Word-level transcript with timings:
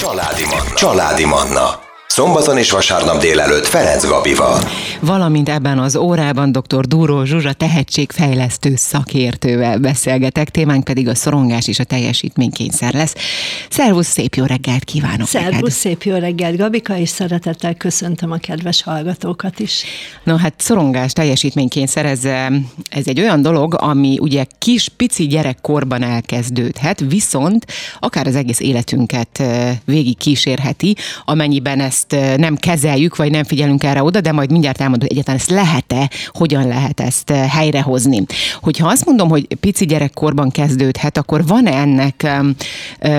Családi 0.00 0.44
Manna. 0.44 0.74
Családi 0.74 1.24
Manna. 1.24 1.89
Szombaton 2.12 2.58
és 2.58 2.70
vasárnap 2.70 3.20
délelőtt 3.20 3.66
Ferenc 3.66 4.06
Gabival. 4.06 4.60
Valamint 5.00 5.48
ebben 5.48 5.78
az 5.78 5.96
órában 5.96 6.52
dr. 6.52 6.86
Dúró 6.86 7.24
Zsuzsa 7.24 7.52
tehetségfejlesztő 7.52 8.72
szakértővel 8.76 9.78
beszélgetek, 9.78 10.48
témánk 10.48 10.84
pedig 10.84 11.08
a 11.08 11.14
szorongás 11.14 11.68
és 11.68 11.78
a 11.78 11.84
teljesítménykényszer 11.84 12.94
lesz. 12.94 13.14
Szervusz, 13.70 14.06
szép 14.06 14.34
jó 14.34 14.44
reggelt 14.44 14.84
kívánok 14.84 15.26
Szervusz, 15.26 15.54
neked. 15.54 15.70
szép 15.70 16.02
jó 16.02 16.16
reggelt, 16.16 16.56
Gabika, 16.56 16.96
és 16.96 17.08
szeretettel 17.08 17.74
köszöntöm 17.74 18.30
a 18.30 18.36
kedves 18.36 18.82
hallgatókat 18.82 19.58
is. 19.60 19.82
No 20.24 20.36
hát 20.36 20.54
szorongás, 20.56 21.12
teljesítménykényszer, 21.12 22.06
ez, 22.06 22.24
ez 22.88 23.06
egy 23.06 23.20
olyan 23.20 23.42
dolog, 23.42 23.76
ami 23.78 24.18
ugye 24.20 24.44
kis, 24.58 24.88
pici 24.88 25.26
gyerekkorban 25.26 26.02
elkezdődhet, 26.02 27.00
viszont 27.08 27.66
akár 27.98 28.26
az 28.26 28.36
egész 28.36 28.60
életünket 28.60 29.42
végig 29.84 30.16
kísérheti, 30.16 30.96
amennyiben 31.24 31.80
ezt 31.80 31.99
nem 32.36 32.56
kezeljük, 32.56 33.16
vagy 33.16 33.30
nem 33.30 33.44
figyelünk 33.44 33.84
erre 33.84 34.02
oda, 34.02 34.20
de 34.20 34.32
majd 34.32 34.50
mindjárt 34.50 34.80
elmondom, 34.80 35.08
hogy 35.08 35.18
egyáltalán 35.18 35.40
ezt 35.40 35.50
lehet-e, 35.50 36.10
hogyan 36.26 36.66
lehet 36.68 37.00
ezt 37.00 37.30
helyrehozni. 37.30 38.22
Hogyha 38.60 38.88
azt 38.88 39.06
mondom, 39.06 39.28
hogy 39.28 39.54
pici 39.54 39.86
gyerekkorban 39.86 40.50
kezdődhet, 40.50 41.18
akkor 41.18 41.46
van-e 41.46 41.72
ennek, 41.72 42.26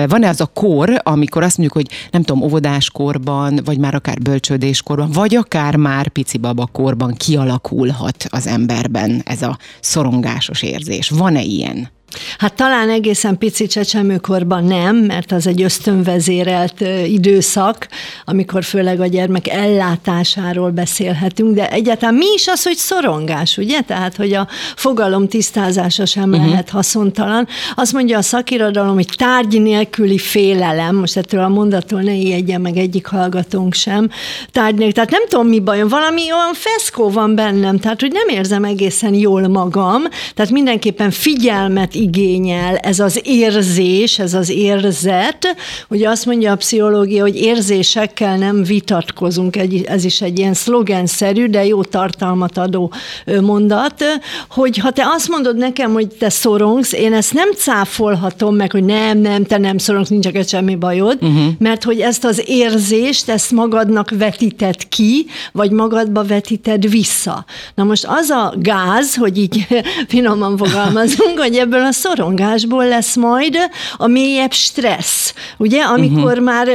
van-e 0.08 0.28
az 0.28 0.40
a 0.40 0.46
kor, 0.46 1.00
amikor 1.02 1.42
azt 1.42 1.58
mondjuk, 1.58 1.86
hogy 1.86 1.96
nem 2.10 2.22
tudom, 2.22 2.42
óvodáskorban, 2.42 3.60
vagy 3.64 3.78
már 3.78 3.94
akár 3.94 4.18
bölcsődéskorban, 4.18 5.10
vagy 5.10 5.34
akár 5.34 5.76
már 5.76 6.08
pici 6.08 6.38
babakorban 6.38 7.14
kialakulhat 7.14 8.26
az 8.28 8.46
emberben 8.46 9.22
ez 9.24 9.42
a 9.42 9.58
szorongásos 9.80 10.62
érzés. 10.62 11.10
Van-e 11.10 11.42
ilyen? 11.42 11.90
Hát 12.38 12.54
talán 12.54 12.90
egészen 12.90 13.38
pici 13.38 13.66
csecsemőkorban 13.66 14.64
nem, 14.64 14.96
mert 14.96 15.32
az 15.32 15.46
egy 15.46 15.62
ösztönvezérelt 15.62 16.80
időszak, 17.06 17.88
amikor 18.24 18.64
főleg 18.64 19.00
a 19.00 19.06
gyermek 19.06 19.48
ellátásáról 19.48 20.70
beszélhetünk, 20.70 21.54
de 21.54 21.70
egyáltalán 21.70 22.14
mi 22.14 22.26
is 22.34 22.48
az, 22.48 22.62
hogy 22.62 22.76
szorongás, 22.76 23.56
ugye? 23.56 23.80
Tehát, 23.80 24.16
hogy 24.16 24.32
a 24.32 24.48
fogalom 24.76 25.28
tisztázása 25.28 26.06
sem 26.06 26.30
uh-huh. 26.30 26.48
lehet 26.48 26.70
haszontalan. 26.70 27.48
Azt 27.74 27.92
mondja 27.92 28.18
a 28.18 28.22
szakirodalom, 28.22 28.94
hogy 28.94 29.08
tárgy 29.16 29.62
nélküli 29.62 30.18
félelem, 30.18 30.96
most 30.96 31.16
ettől 31.16 31.40
a 31.40 31.48
mondattól 31.48 32.00
ne 32.00 32.14
ijedjen 32.14 32.60
meg 32.60 32.76
egyik 32.76 33.06
hallgatónk 33.06 33.74
sem, 33.74 34.10
tárgy 34.50 34.74
nélkül, 34.74 34.92
tehát 34.92 35.10
nem 35.10 35.26
tudom 35.28 35.46
mi 35.46 35.60
bajom, 35.60 35.88
valami 35.88 36.20
olyan 36.22 36.54
feszkó 36.54 37.10
van 37.10 37.34
bennem, 37.34 37.78
tehát 37.78 38.00
hogy 38.00 38.12
nem 38.12 38.36
érzem 38.36 38.64
egészen 38.64 39.14
jól 39.14 39.48
magam, 39.48 40.02
tehát 40.34 40.50
mindenképpen 40.50 41.10
figyelmet 41.10 41.94
igényel 42.02 42.76
ez 42.76 43.00
az 43.00 43.20
érzés, 43.24 44.18
ez 44.18 44.34
az 44.34 44.50
érzet. 44.50 45.56
Ugye 45.88 46.08
azt 46.08 46.26
mondja 46.26 46.52
a 46.52 46.56
pszichológia, 46.56 47.22
hogy 47.22 47.36
érzésekkel 47.36 48.36
nem 48.36 48.62
vitatkozunk, 48.62 49.56
ez 49.84 50.04
is 50.04 50.20
egy 50.20 50.38
ilyen 50.38 50.54
szlogenszerű, 50.54 51.46
de 51.46 51.66
jó 51.66 51.82
tartalmat 51.82 52.58
adó 52.58 52.92
mondat, 53.40 54.04
hogy 54.50 54.78
ha 54.78 54.90
te 54.90 55.02
azt 55.14 55.28
mondod 55.28 55.56
nekem, 55.56 55.92
hogy 55.92 56.06
te 56.06 56.28
szorongsz, 56.28 56.92
én 56.92 57.12
ezt 57.12 57.32
nem 57.32 57.52
cáfolhatom 57.52 58.56
meg, 58.56 58.72
hogy 58.72 58.84
nem, 58.84 59.18
nem, 59.18 59.44
te 59.44 59.58
nem 59.58 59.78
szorongsz, 59.78 60.08
nincs 60.08 60.26
egy 60.26 60.48
semmi 60.48 60.74
bajod, 60.74 61.18
uh-huh. 61.20 61.44
mert 61.58 61.84
hogy 61.84 62.00
ezt 62.00 62.24
az 62.24 62.42
érzést, 62.46 63.28
ezt 63.28 63.50
magadnak 63.50 64.10
vetíted 64.18 64.88
ki, 64.88 65.26
vagy 65.52 65.70
magadba 65.70 66.24
vetíted 66.24 66.90
vissza. 66.90 67.44
Na 67.74 67.84
most 67.84 68.06
az 68.08 68.30
a 68.30 68.54
gáz, 68.58 69.16
hogy 69.16 69.38
így 69.38 69.66
finoman 70.08 70.56
fogalmazunk, 70.56 71.38
hogy 71.38 71.56
ebből 71.56 71.84
a 71.84 71.91
szorongásból 71.92 72.88
lesz 72.88 73.16
majd 73.16 73.56
a 73.96 74.06
mélyebb 74.06 74.52
stressz, 74.52 75.34
ugye, 75.58 75.82
amikor 75.82 76.38
uh-huh. 76.38 76.44
már 76.44 76.68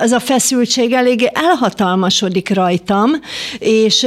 az 0.00 0.10
a 0.10 0.20
feszültség 0.20 0.92
elég 0.92 1.30
elhatalmasodik 1.32 2.54
rajtam, 2.54 3.10
és 3.58 4.06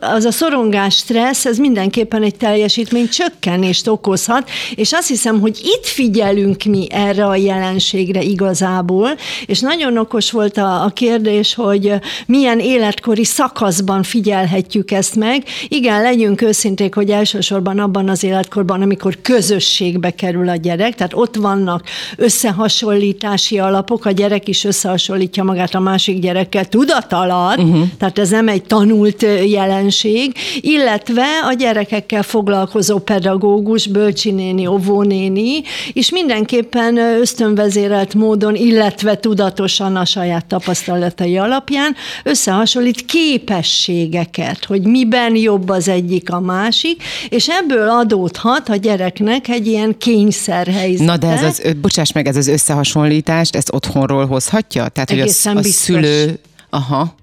az 0.00 0.24
a 0.24 0.30
szorongás 0.30 0.96
stressz, 0.96 1.46
ez 1.46 1.58
mindenképpen 1.58 2.22
egy 2.22 2.36
teljesítmény 2.36 3.08
csökkenést 3.08 3.88
okozhat, 3.88 4.50
és 4.74 4.92
azt 4.92 5.08
hiszem, 5.08 5.40
hogy 5.40 5.58
itt 5.62 5.86
figyelünk 5.86 6.64
mi 6.64 6.86
erre 6.90 7.26
a 7.26 7.36
jelenségre 7.36 8.22
igazából, 8.22 9.10
és 9.46 9.60
nagyon 9.60 9.96
okos 9.98 10.30
volt 10.30 10.56
a, 10.56 10.84
a 10.84 10.88
kérdés, 10.88 11.54
hogy 11.54 11.92
milyen 12.26 12.58
életkori 12.58 13.24
szakaszban 13.24 14.02
figyelhetjük 14.02 14.90
ezt 14.90 15.14
meg. 15.14 15.44
Igen, 15.68 16.02
legyünk 16.02 16.42
őszinték, 16.42 16.94
hogy 16.94 17.10
elsősorban 17.10 17.78
abban 17.78 18.08
az 18.08 18.24
életkorban, 18.24 18.82
amikor 18.82 19.16
közösségbe 19.30 20.10
kerül 20.10 20.48
a 20.48 20.56
gyerek, 20.56 20.94
tehát 20.94 21.14
ott 21.14 21.36
vannak 21.36 21.82
összehasonlítási 22.16 23.58
alapok, 23.58 24.04
a 24.04 24.10
gyerek 24.10 24.48
is 24.48 24.64
összehasonlítja 24.64 25.42
magát 25.44 25.74
a 25.74 25.80
másik 25.80 26.18
gyerekkel 26.18 26.68
tudat 26.68 27.12
alatt, 27.12 27.58
uh-huh. 27.58 27.82
tehát 27.98 28.18
ez 28.18 28.30
nem 28.30 28.48
egy 28.48 28.62
tanult 28.62 29.26
jelenség, 29.46 30.32
illetve 30.60 31.26
a 31.48 31.52
gyerekekkel 31.52 32.22
foglalkozó 32.22 32.98
pedagógus, 32.98 33.86
bölcsinéni, 33.86 34.66
óvónéni, 34.66 35.62
és 35.92 36.10
mindenképpen 36.10 36.96
ösztönvezérelt 36.96 38.14
módon, 38.14 38.54
illetve 38.54 39.16
tudatosan 39.16 39.96
a 39.96 40.04
saját 40.04 40.46
tapasztalatai 40.46 41.38
alapján 41.38 41.94
összehasonlít 42.24 43.04
képességeket, 43.04 44.64
hogy 44.64 44.82
miben 44.82 45.36
jobb 45.36 45.68
az 45.68 45.88
egyik 45.88 46.32
a 46.32 46.40
másik, 46.40 47.02
és 47.28 47.48
ebből 47.48 47.88
adódhat 47.88 48.68
a 48.68 48.76
gyereknek 49.24 49.56
egy 49.56 49.66
ilyen 49.66 49.98
kényszerhelyzet. 49.98 51.06
Na 51.06 51.16
de 51.16 51.26
ez 51.26 51.42
az, 51.42 51.62
bocsáss 51.80 52.12
meg, 52.12 52.26
ez 52.26 52.36
az 52.36 52.46
összehasonlítást, 52.46 53.56
ezt 53.56 53.72
otthonról 53.72 54.26
hozhatja? 54.26 54.88
Tehát, 54.88 55.10
Egészen 55.10 55.54
hogy 55.56 55.64
a, 55.64 55.68
a 55.68 55.72
szülő... 55.72 56.38
Aha. 56.70 57.14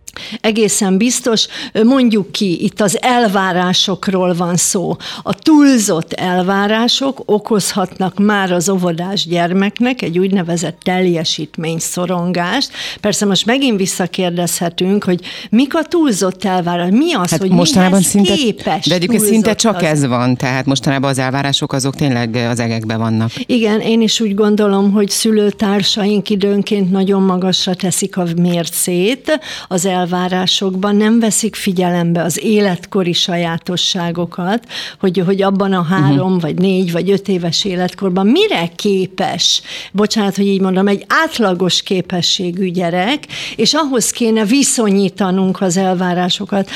Egészen 0.42 0.98
biztos, 0.98 1.48
mondjuk 1.84 2.32
ki, 2.32 2.64
itt 2.64 2.82
az 2.82 2.98
elvárásokról 3.02 4.34
van 4.34 4.56
szó. 4.56 4.96
A 5.24 5.34
túlzott 5.34 6.14
elvárások 6.14 7.22
okozhatnak 7.26 8.20
már 8.20 8.52
az 8.52 8.70
óvodás 8.70 9.28
gyermeknek 9.28 10.02
egy 10.02 10.20
úgynevezett 10.20 10.80
teljesítmény 10.84 11.80
szorongást. 11.80 12.70
Persze 13.02 13.26
most 13.26 13.46
megint 13.46 13.78
visszakérdezhetünk, 13.78 15.04
hogy 15.04 15.20
mik 15.50 15.76
a 15.76 15.84
túlzott 15.84 16.44
elvárások, 16.44 16.98
mi 16.98 17.14
az, 17.14 17.30
hát 17.30 17.40
hogy 17.40 17.50
mostanában 17.50 18.02
szinte, 18.02 18.34
képes 18.34 18.86
De 18.86 18.96
egyébként 18.96 19.24
szinte 19.24 19.56
csak 19.56 19.76
az... 19.76 19.84
ez 19.84 20.06
van, 20.06 20.36
tehát 20.36 20.66
mostanában 20.66 21.10
az 21.10 21.20
elvárások 21.20 21.74
azok 21.74 21.96
tényleg 21.96 22.36
az 22.36 22.60
egekben 22.60 22.98
vannak. 22.98 23.32
Igen, 23.46 23.80
én 23.80 24.02
is 24.02 24.20
úgy 24.20 24.34
gondolom, 24.34 24.92
hogy 24.92 25.10
szülőtársaink 25.10 26.30
időnként 26.30 26.92
nagyon 26.92 27.22
magasra 27.22 27.76
teszik 27.76 28.18
a 28.18 28.26
mércét 28.36 29.40
az 29.68 29.86
elvárások 29.86 30.07
elvárásokban 30.12 30.96
nem 30.96 31.20
veszik 31.20 31.56
figyelembe 31.56 32.22
az 32.22 32.44
életkori 32.44 33.14
sajátosságokat, 33.14 34.66
hogy, 35.00 35.24
hogy 35.26 35.42
abban 35.42 35.74
a 35.74 35.82
három, 35.82 36.20
uh-huh. 36.20 36.42
vagy 36.42 36.56
négy, 36.56 36.92
vagy 36.92 37.10
öt 37.10 37.28
éves 37.28 37.66
életkorban 37.66 38.28
mire 38.28 38.70
képes, 38.76 39.62
bocsánat, 39.92 40.36
hogy 40.36 40.48
így 40.48 40.62
mondom, 40.62 40.88
egy 40.88 41.06
átlagos 41.08 41.82
képességű 41.82 42.70
gyerek, 42.70 43.24
és 43.56 43.74
ahhoz 43.74 44.10
kéne 44.10 44.46
viszonyítanunk 44.46 45.62
az 45.62 45.78
elvárásokat. 45.78 46.70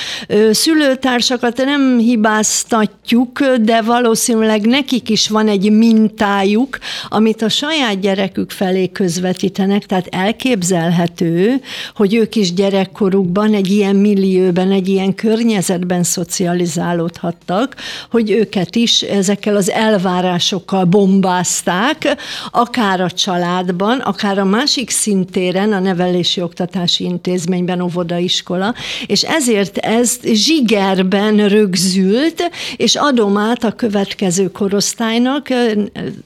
Szülőtársakat 0.51 1.57
nem 1.57 1.97
hibáztatjuk, 1.97 3.45
de 3.61 3.81
valószínűleg 3.81 4.65
nekik 4.65 5.09
is 5.09 5.29
van 5.29 5.47
egy 5.47 5.71
mintájuk, 5.71 6.77
amit 7.09 7.41
a 7.41 7.49
saját 7.49 7.99
gyerekük 7.99 8.51
felé 8.51 8.91
közvetítenek, 8.91 9.85
tehát 9.85 10.07
elképzelhető, 10.09 11.61
hogy 11.95 12.13
ők 12.13 12.35
is 12.35 12.53
gyerekkorú 12.53 13.20
korukban 13.21 13.53
egy 13.53 13.71
ilyen 13.71 13.95
millióben, 13.95 14.71
egy 14.71 14.87
ilyen 14.87 15.15
környezetben 15.15 16.03
szocializálódhattak, 16.03 17.75
hogy 18.09 18.31
őket 18.31 18.75
is 18.75 19.01
ezekkel 19.01 19.55
az 19.55 19.69
elvárásokkal 19.69 20.85
bombázták, 20.85 22.17
akár 22.51 23.01
a 23.01 23.11
családban, 23.11 23.99
akár 23.99 24.37
a 24.37 24.43
másik 24.43 24.89
szintéren, 24.89 25.73
a 25.73 25.79
nevelési 25.79 26.41
oktatási 26.41 27.03
intézményben, 27.03 27.81
óvodaiskola, 27.81 28.73
és 29.05 29.21
ezért 29.21 29.77
ez 29.77 30.19
zsigerben 30.23 31.47
rögzült, 31.47 32.49
és 32.77 32.95
adom 32.95 33.37
át 33.37 33.63
a 33.63 33.71
következő 33.71 34.51
korosztálynak, 34.51 35.47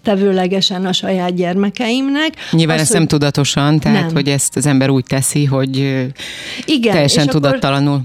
tevőlegesen 0.03 0.85
a 0.85 0.93
saját 0.93 1.35
gyermekeimnek. 1.35 2.33
Nyilván 2.51 2.79
ezt 2.79 2.93
nem 2.93 3.07
tudatosan, 3.07 3.79
tehát 3.79 4.05
nem. 4.05 4.13
hogy 4.13 4.27
ezt 4.27 4.55
az 4.55 4.65
ember 4.65 4.89
úgy 4.89 5.05
teszi, 5.05 5.45
hogy 5.45 6.05
Igen, 6.75 6.93
Teljesen 6.93 7.27
tudattalanul. 7.27 8.01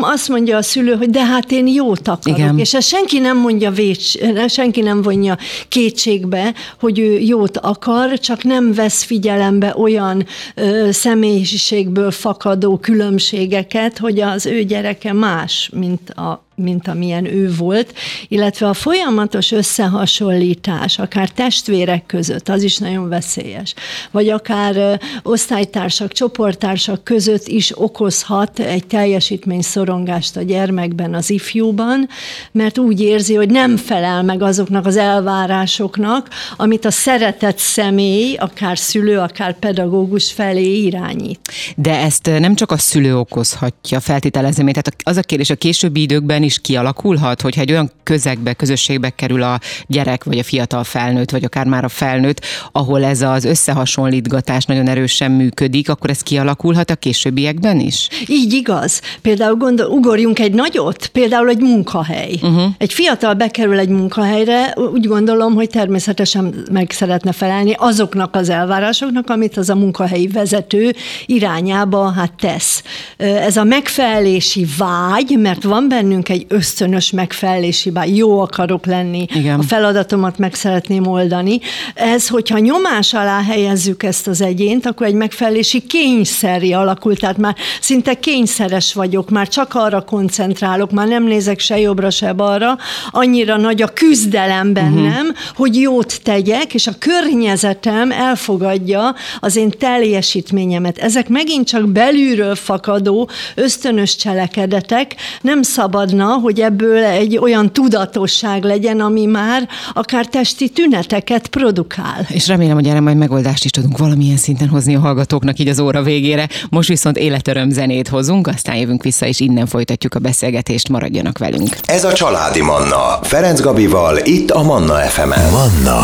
Azt 0.00 0.28
mondja 0.28 0.56
a 0.56 0.62
szülő, 0.62 0.94
hogy 0.94 1.10
de 1.10 1.24
hát 1.24 1.50
én 1.50 1.66
jót 1.66 2.08
akarok, 2.08 2.38
Igen. 2.38 2.58
és 2.58 2.74
ezt 2.74 2.88
senki 2.88 3.18
nem 3.18 3.36
mondja 3.38 3.70
vécs, 3.70 4.12
senki 4.48 4.80
nem 4.80 5.02
vonja 5.02 5.36
kétségbe, 5.68 6.54
hogy 6.80 6.98
ő 6.98 7.18
jót 7.18 7.58
akar, 7.58 8.18
csak 8.18 8.44
nem 8.44 8.72
vesz 8.74 9.02
figyelembe 9.02 9.74
olyan 9.76 10.26
ö, 10.54 10.88
személyiségből 10.90 12.10
fakadó 12.10 12.76
különbségeket, 12.76 13.98
hogy 13.98 14.20
az 14.20 14.46
ő 14.46 14.62
gyereke 14.62 15.12
más, 15.12 15.70
mint 15.74 16.10
a 16.10 16.44
mint 16.54 16.88
amilyen 16.88 17.24
ő 17.24 17.54
volt, 17.56 17.94
illetve 18.28 18.68
a 18.68 18.74
folyamatos 18.74 19.52
összehasonlítás, 19.52 20.98
akár 20.98 21.28
testvérek 21.28 22.06
között, 22.06 22.48
az 22.48 22.62
is 22.62 22.76
nagyon 22.76 23.08
veszélyes. 23.08 23.74
Vagy 24.10 24.28
akár 24.28 25.00
osztálytársak, 25.22 26.12
csoporttársak 26.12 27.04
között 27.04 27.46
is 27.46 27.72
okozhat 27.78 28.58
egy 28.58 28.86
teljesítményszorongást 28.86 30.36
a 30.36 30.42
gyermekben, 30.42 31.14
az 31.14 31.30
ifjúban, 31.30 32.08
mert 32.52 32.78
úgy 32.78 33.00
érzi, 33.00 33.34
hogy 33.34 33.50
nem 33.50 33.76
felel 33.76 34.22
meg 34.22 34.42
azoknak 34.42 34.86
az 34.86 34.96
elvárásoknak, 34.96 36.28
amit 36.56 36.84
a 36.84 36.90
szeretett 36.90 37.58
személy, 37.58 38.34
akár 38.34 38.78
szülő, 38.78 39.18
akár 39.18 39.58
pedagógus 39.58 40.32
felé 40.32 40.82
irányít. 40.82 41.40
De 41.76 41.98
ezt 41.98 42.26
nem 42.38 42.54
csak 42.54 42.70
a 42.70 42.78
szülő 42.78 43.18
okozhatja, 43.18 44.00
feltételezem, 44.00 44.66
tehát 44.66 44.96
az 45.02 45.16
a 45.16 45.22
kérdés 45.22 45.50
a 45.50 45.54
későbbi 45.54 46.00
időkben 46.00 46.41
is 46.42 46.60
kialakulhat, 46.60 47.40
hogyha 47.40 47.60
egy 47.60 47.70
olyan 47.70 47.90
közegbe, 48.02 48.52
közösségbe 48.52 49.10
kerül 49.10 49.42
a 49.42 49.60
gyerek, 49.86 50.24
vagy 50.24 50.38
a 50.38 50.42
fiatal 50.42 50.84
felnőtt, 50.84 51.30
vagy 51.30 51.44
akár 51.44 51.66
már 51.66 51.84
a 51.84 51.88
felnőtt, 51.88 52.44
ahol 52.72 53.04
ez 53.04 53.22
az 53.22 53.44
összehasonlítgatás 53.44 54.64
nagyon 54.64 54.88
erősen 54.88 55.30
működik, 55.30 55.88
akkor 55.88 56.10
ez 56.10 56.20
kialakulhat 56.20 56.90
a 56.90 56.94
későbbiekben 56.94 57.80
is? 57.80 58.08
Így 58.26 58.52
igaz. 58.52 59.00
Például 59.22 59.54
gondol, 59.54 59.86
ugorjunk 59.86 60.38
egy 60.38 60.52
nagyot, 60.52 61.06
például 61.06 61.48
egy 61.48 61.60
munkahely. 61.60 62.34
Uh-huh. 62.42 62.62
Egy 62.78 62.92
fiatal 62.92 63.34
bekerül 63.34 63.78
egy 63.78 63.88
munkahelyre, 63.88 64.74
úgy 64.92 65.06
gondolom, 65.06 65.54
hogy 65.54 65.68
természetesen 65.68 66.54
meg 66.72 66.90
szeretne 66.90 67.32
felelni 67.32 67.74
azoknak 67.78 68.34
az 68.34 68.48
elvárásoknak, 68.48 69.30
amit 69.30 69.56
az 69.56 69.70
a 69.70 69.74
munkahelyi 69.74 70.26
vezető 70.26 70.94
irányába 71.26 72.10
hát 72.10 72.32
tesz. 72.40 72.82
Ez 73.16 73.56
a 73.56 73.64
megfelelési 73.64 74.66
vágy, 74.78 75.38
mert 75.38 75.62
van 75.62 75.88
bennünk 75.88 76.28
egy 76.32 76.46
ösztönös 76.48 77.10
megfelelési 77.10 77.90
vágy, 77.90 78.16
jó 78.16 78.40
akarok 78.40 78.86
lenni, 78.86 79.26
Igen. 79.34 79.58
a 79.58 79.62
feladatomat 79.62 80.38
meg 80.38 80.54
szeretném 80.54 81.06
oldani. 81.06 81.60
Ez, 81.94 82.28
hogyha 82.28 82.58
nyomás 82.58 83.14
alá 83.14 83.42
helyezzük 83.42 84.02
ezt 84.02 84.26
az 84.26 84.40
egyént, 84.40 84.86
akkor 84.86 85.06
egy 85.06 85.14
megfelelési 85.14 85.80
kényszeri 85.80 86.72
alakul, 86.72 87.16
tehát 87.16 87.36
már 87.36 87.56
szinte 87.80 88.14
kényszeres 88.14 88.94
vagyok, 88.94 89.30
már 89.30 89.48
csak 89.48 89.74
arra 89.74 90.00
koncentrálok, 90.00 90.90
már 90.90 91.08
nem 91.08 91.24
nézek 91.24 91.58
se 91.58 91.78
jobbra, 91.78 92.10
se 92.10 92.32
balra, 92.32 92.78
annyira 93.10 93.56
nagy 93.56 93.82
a 93.82 93.88
küzdelem 93.88 94.72
bennem, 94.72 95.26
uh-huh. 95.26 95.36
hogy 95.54 95.80
jót 95.80 96.20
tegyek, 96.22 96.74
és 96.74 96.86
a 96.86 96.92
környezetem 96.98 98.12
elfogadja 98.12 99.14
az 99.40 99.56
én 99.56 99.70
teljesítményemet. 99.70 100.98
Ezek 100.98 101.28
megint 101.28 101.66
csak 101.66 101.88
belülről 101.88 102.54
fakadó 102.54 103.30
ösztönös 103.54 104.16
cselekedetek, 104.16 105.14
nem 105.40 105.62
szabadna, 105.62 106.21
hogy 106.24 106.60
ebből 106.60 107.04
egy 107.04 107.38
olyan 107.38 107.72
tudatosság 107.72 108.64
legyen, 108.64 109.00
ami 109.00 109.26
már 109.26 109.68
akár 109.94 110.26
testi 110.26 110.68
tüneteket 110.68 111.48
produkál. 111.48 112.26
És 112.28 112.46
remélem, 112.46 112.74
hogy 112.74 112.86
erre 112.86 113.00
majd 113.00 113.16
megoldást 113.16 113.64
is 113.64 113.70
tudunk 113.70 113.98
valamilyen 113.98 114.36
szinten 114.36 114.68
hozni 114.68 114.94
a 114.94 115.00
hallgatóknak 115.00 115.58
így 115.58 115.68
az 115.68 115.80
óra 115.80 116.02
végére. 116.02 116.48
Most 116.70 116.88
viszont 116.88 117.16
életöröm 117.16 117.70
zenét 117.70 118.08
hozunk, 118.08 118.46
aztán 118.46 118.76
jövünk 118.76 119.02
vissza, 119.02 119.26
és 119.26 119.40
innen 119.40 119.66
folytatjuk 119.66 120.14
a 120.14 120.18
beszélgetést, 120.18 120.88
maradjanak 120.88 121.38
velünk. 121.38 121.76
Ez 121.82 122.04
a 122.04 122.12
Családi 122.12 122.62
Manna, 122.62 123.18
Ferenc 123.22 123.60
Gabival, 123.60 124.18
itt 124.24 124.50
a 124.50 124.62
Manna 124.62 124.94
FM-en. 124.94 125.50
Manna 125.50 126.00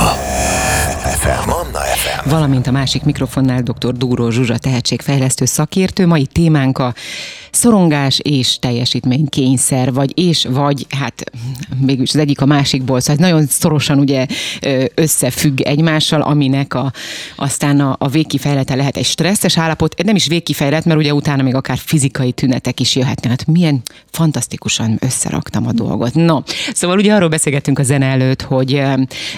FM. 1.18 1.48
Manna 1.48 1.78
FM. 1.78 2.28
Valamint 2.30 2.66
a 2.66 2.70
másik 2.70 3.02
mikrofonnál 3.02 3.62
dr. 3.62 3.92
Dúró 3.92 4.30
Zsuzsa 4.30 4.58
tehetségfejlesztő 4.58 5.44
szakértő. 5.44 6.06
Mai 6.06 6.26
témánk 6.26 6.78
a 6.78 6.94
szorongás 7.50 8.18
és 8.22 8.58
teljesítménykényszer, 8.58 9.92
vagy 9.92 10.07
és 10.14 10.46
vagy, 10.50 10.86
hát 10.88 11.24
mégis 11.80 12.14
az 12.14 12.20
egyik 12.20 12.40
a 12.40 12.46
másikból, 12.46 13.00
szóval 13.00 13.28
nagyon 13.28 13.46
szorosan 13.46 13.98
ugye 13.98 14.26
összefügg 14.94 15.60
egymással, 15.60 16.20
aminek 16.20 16.74
a, 16.74 16.92
aztán 17.36 17.80
a, 17.80 17.96
a 17.98 18.08
végkifejlete 18.08 18.74
lehet 18.74 18.96
egy 18.96 19.04
stresszes 19.04 19.58
állapot, 19.58 20.02
nem 20.04 20.14
is 20.14 20.26
végkifejlet, 20.26 20.84
mert 20.84 20.98
ugye 20.98 21.14
utána 21.14 21.42
még 21.42 21.54
akár 21.54 21.78
fizikai 21.78 22.32
tünetek 22.32 22.80
is 22.80 22.96
jöhetnek. 22.96 23.30
Hát 23.30 23.46
milyen 23.46 23.82
fantasztikusan 24.10 24.98
összeraktam 25.00 25.66
a 25.66 25.72
dolgot. 25.72 26.14
No, 26.14 26.40
szóval 26.74 26.98
ugye 26.98 27.14
arról 27.14 27.28
beszélgettünk 27.28 27.78
a 27.78 27.82
zene 27.82 28.06
előtt, 28.06 28.42
hogy 28.42 28.82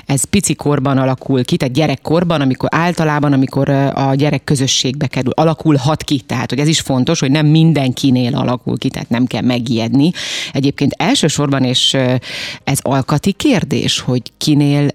ez 0.06 0.25
pici 0.25 0.55
korban 0.55 0.99
alakul 0.99 1.44
ki, 1.44 1.56
tehát 1.56 1.75
gyerekkorban, 1.75 2.40
amikor 2.40 2.69
általában, 2.73 3.32
amikor 3.32 3.69
a 3.69 4.14
gyerek 4.14 4.44
közösségbe 4.44 5.06
kerül, 5.06 5.32
alakulhat 5.34 6.02
ki, 6.02 6.20
tehát 6.20 6.50
hogy 6.50 6.58
ez 6.58 6.69
is 6.69 6.81
fontos, 6.81 7.20
hogy 7.20 7.31
nem 7.31 7.46
mindenki 7.46 8.11
kinél 8.11 8.34
alakul 8.34 8.78
ki, 8.78 8.88
tehát 8.88 9.08
nem 9.08 9.26
kell 9.26 9.43
megijedni. 9.43 10.11
Egyébként 10.60 10.94
elsősorban, 10.96 11.64
és 11.64 11.94
ez 12.64 12.78
alkati 12.82 13.32
kérdés, 13.32 14.00
hogy 14.00 14.22
kinél 14.38 14.88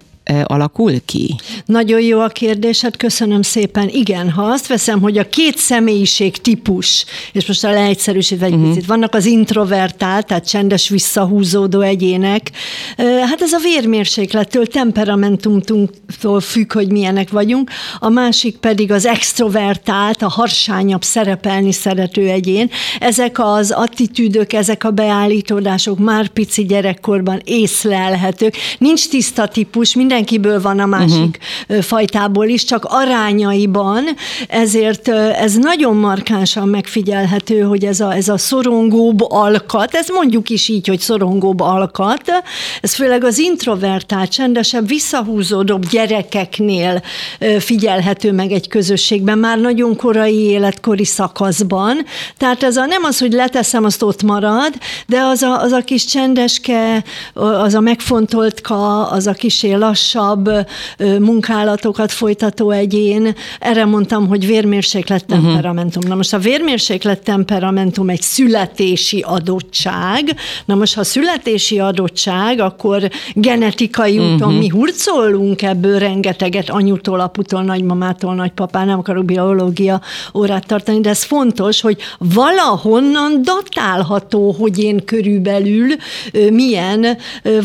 alakul 0.44 0.92
ki? 1.04 1.34
Nagyon 1.64 2.00
jó 2.00 2.20
a 2.20 2.28
kérdés, 2.28 2.80
hát 2.80 2.96
köszönöm 2.96 3.42
szépen. 3.42 3.88
Igen, 3.88 4.30
ha 4.30 4.42
azt 4.42 4.66
veszem, 4.66 5.00
hogy 5.00 5.18
a 5.18 5.28
két 5.28 5.58
személyiség 5.58 6.36
típus, 6.36 7.04
és 7.32 7.46
most 7.46 7.64
a 7.64 7.70
leegyszerűsítve 7.70 8.46
egy 8.46 8.52
uh-huh. 8.52 8.68
picit, 8.68 8.86
vannak 8.86 9.14
az 9.14 9.24
introvertált, 9.24 10.26
tehát 10.26 10.48
csendes, 10.48 10.88
visszahúzódó 10.88 11.80
egyének, 11.80 12.50
hát 12.96 13.40
ez 13.40 13.52
a 13.52 13.58
vérmérséklettől, 13.58 14.66
temperamentumtól 14.66 16.40
függ, 16.40 16.72
hogy 16.72 16.90
milyenek 16.90 17.30
vagyunk, 17.30 17.70
a 17.98 18.08
másik 18.08 18.56
pedig 18.56 18.92
az 18.92 19.06
extrovertált, 19.06 20.22
a 20.22 20.28
harsányabb 20.28 21.02
szerepelni 21.02 21.72
szerető 21.72 22.28
egyén. 22.28 22.70
Ezek 23.00 23.38
az 23.38 23.70
attitűdök, 23.70 24.52
ezek 24.52 24.84
a 24.84 24.90
beállítódások 24.90 25.98
már 25.98 26.28
pici 26.28 26.64
gyerekkorban 26.64 27.40
észlelhetők. 27.44 28.56
Nincs 28.78 29.08
tiszta 29.08 29.48
típus, 29.48 29.94
minden 29.94 30.15
mindenkiből 30.16 30.60
van 30.60 30.78
a 30.78 30.86
másik 30.86 31.38
uh-huh. 31.68 31.84
fajtából 31.84 32.46
is, 32.46 32.64
csak 32.64 32.84
arányaiban, 32.84 34.04
ezért 34.48 35.08
ez 35.08 35.54
nagyon 35.54 35.96
markánsan 35.96 36.68
megfigyelhető, 36.68 37.60
hogy 37.60 37.84
ez 37.84 38.00
a, 38.00 38.14
ez 38.14 38.28
a 38.28 38.38
szorongóbb 38.38 39.30
alkat, 39.30 39.94
ez 39.94 40.08
mondjuk 40.08 40.50
is 40.50 40.68
így, 40.68 40.88
hogy 40.88 41.00
szorongóbb 41.00 41.60
alkat, 41.60 42.22
ez 42.80 42.94
főleg 42.94 43.24
az 43.24 43.38
introvertált, 43.38 44.30
csendesebb, 44.30 44.88
visszahúzódóbb 44.88 45.88
gyerekeknél 45.88 47.02
figyelhető 47.58 48.32
meg 48.32 48.52
egy 48.52 48.68
közösségben, 48.68 49.38
már 49.38 49.58
nagyon 49.58 49.96
korai 49.96 50.40
életkori 50.40 51.04
szakaszban. 51.04 51.96
Tehát 52.36 52.62
ez 52.62 52.76
a 52.76 52.86
nem 52.86 53.04
az, 53.04 53.18
hogy 53.18 53.32
leteszem, 53.32 53.84
azt 53.84 54.02
ott 54.02 54.22
marad, 54.22 54.72
de 55.06 55.20
az 55.20 55.42
a, 55.42 55.60
az 55.60 55.72
a 55.72 55.80
kis 55.80 56.04
csendeske, 56.04 57.04
az 57.34 57.74
a 57.74 57.80
megfontoltka, 57.80 59.06
az 59.06 59.26
a 59.26 59.32
kis 59.32 59.62
lass 59.62 60.05
lassabb 60.14 60.50
munkálatokat 61.18 62.12
folytató 62.12 62.70
egyén. 62.70 63.34
Erre 63.60 63.84
mondtam, 63.84 64.26
hogy 64.28 64.46
vérmérséklet 64.46 65.24
mhm. 65.26 65.42
temperamentum. 65.42 65.96
Uh-huh. 65.96 66.08
Na 66.08 66.14
most 66.14 66.34
a 66.34 66.38
vérmérséklet 66.38 67.22
temperamentum 67.22 68.08
egy 68.08 68.22
születési 68.22 69.24
adottság. 69.26 70.36
Na 70.64 70.74
most, 70.74 70.94
ha 70.94 71.04
születési 71.04 71.78
adottság, 71.78 72.60
akkor 72.60 73.10
genetikai 73.34 74.18
úton 74.18 74.34
uh-huh. 74.34 74.58
mi 74.58 74.68
hurcolunk 74.68 75.62
ebből 75.62 75.98
rengeteget 75.98 76.70
anyutól, 76.70 77.20
aputól, 77.20 77.62
nagymamától, 77.62 78.34
nagypapá, 78.34 78.84
nem 78.84 78.98
akarok 78.98 79.24
biológia 79.24 80.00
órát 80.34 80.66
tartani, 80.66 81.00
de 81.00 81.08
ez 81.08 81.22
fontos, 81.22 81.80
hogy 81.80 81.96
valahonnan 82.18 83.42
datálható, 83.42 84.52
hogy 84.58 84.78
én 84.78 85.04
körülbelül 85.04 85.88
milyen 86.50 87.16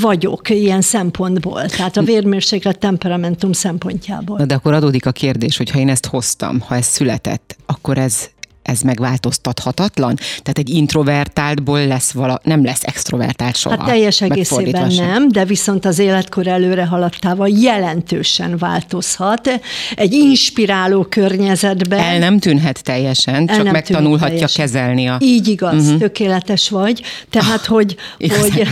vagyok 0.01 0.49
ilyen 0.49 0.81
szempontból. 0.81 1.65
Tehát 1.65 1.97
a 1.97 2.01
vér 2.01 2.23
hőmérséklet 2.31 2.79
temperamentum 2.79 3.51
szempontjából. 3.51 4.37
Na 4.37 4.45
de 4.45 4.55
akkor 4.55 4.73
adódik 4.73 5.05
a 5.05 5.11
kérdés, 5.11 5.57
hogy 5.57 5.69
ha 5.69 5.79
én 5.79 5.89
ezt 5.89 6.05
hoztam, 6.05 6.59
ha 6.59 6.75
ez 6.75 6.85
született, 6.85 7.55
akkor 7.65 7.97
ez 7.97 8.29
ez 8.61 8.81
megváltoztathatatlan? 8.81 10.15
Tehát 10.15 10.57
egy 10.57 10.69
introvertáltból 10.69 11.87
lesz 11.87 12.11
vala, 12.11 12.39
nem 12.43 12.63
lesz 12.63 12.83
extrovertált 12.83 13.55
soha. 13.55 13.77
Hát 13.77 13.85
teljes 13.85 14.21
egészében 14.21 14.93
nem, 14.93 15.29
de 15.29 15.45
viszont 15.45 15.85
az 15.85 15.99
életkor 15.99 16.47
előre 16.47 16.85
haladtával 16.85 17.49
jelentősen 17.49 18.57
változhat. 18.57 19.61
Egy 19.95 20.13
inspiráló 20.13 21.03
környezetben. 21.03 21.99
El 21.99 22.19
nem 22.19 22.39
tűnhet 22.39 22.83
teljesen, 22.83 23.47
csak 23.47 23.71
megtanulhatja 23.71 24.27
teljesen. 24.27 24.65
kezelni 24.65 25.07
a... 25.07 25.17
Így 25.19 25.47
igaz, 25.47 25.83
uh-huh. 25.83 25.99
tökéletes 25.99 26.69
vagy. 26.69 27.01
Tehát, 27.29 27.65
hogy, 27.65 27.95
oh, 28.19 28.37
hogy 28.37 28.67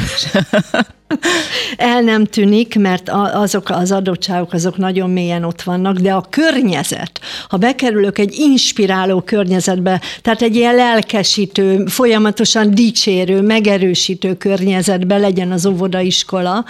El 1.78 2.02
nem 2.02 2.26
tűnik, 2.26 2.76
mert 2.76 3.10
azok 3.34 3.70
az 3.70 3.92
adottságok 3.92 4.54
azok 4.54 4.78
nagyon 4.78 5.10
mélyen 5.10 5.44
ott 5.44 5.62
vannak, 5.62 5.98
de 5.98 6.12
a 6.14 6.26
környezet, 6.30 7.20
ha 7.50 7.58
bekerülök 7.58 8.18
egy 8.18 8.36
inspiráló 8.38 9.22
környezetbe, 9.22 10.02
tehát 10.22 10.42
egy 10.42 10.56
ilyen 10.56 10.76
lelkesítő, 10.76 11.86
folyamatosan 11.86 12.76
dicsérő, 12.76 13.42
megerősítő 13.42 14.38
környezetbe 14.38 15.18
legyen 15.18 15.52
az 15.52 15.66
óvodaiskola, 15.66 16.66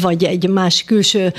vagy 0.00 0.24
egy 0.24 0.48
más 0.48 0.84
külső 0.84 1.32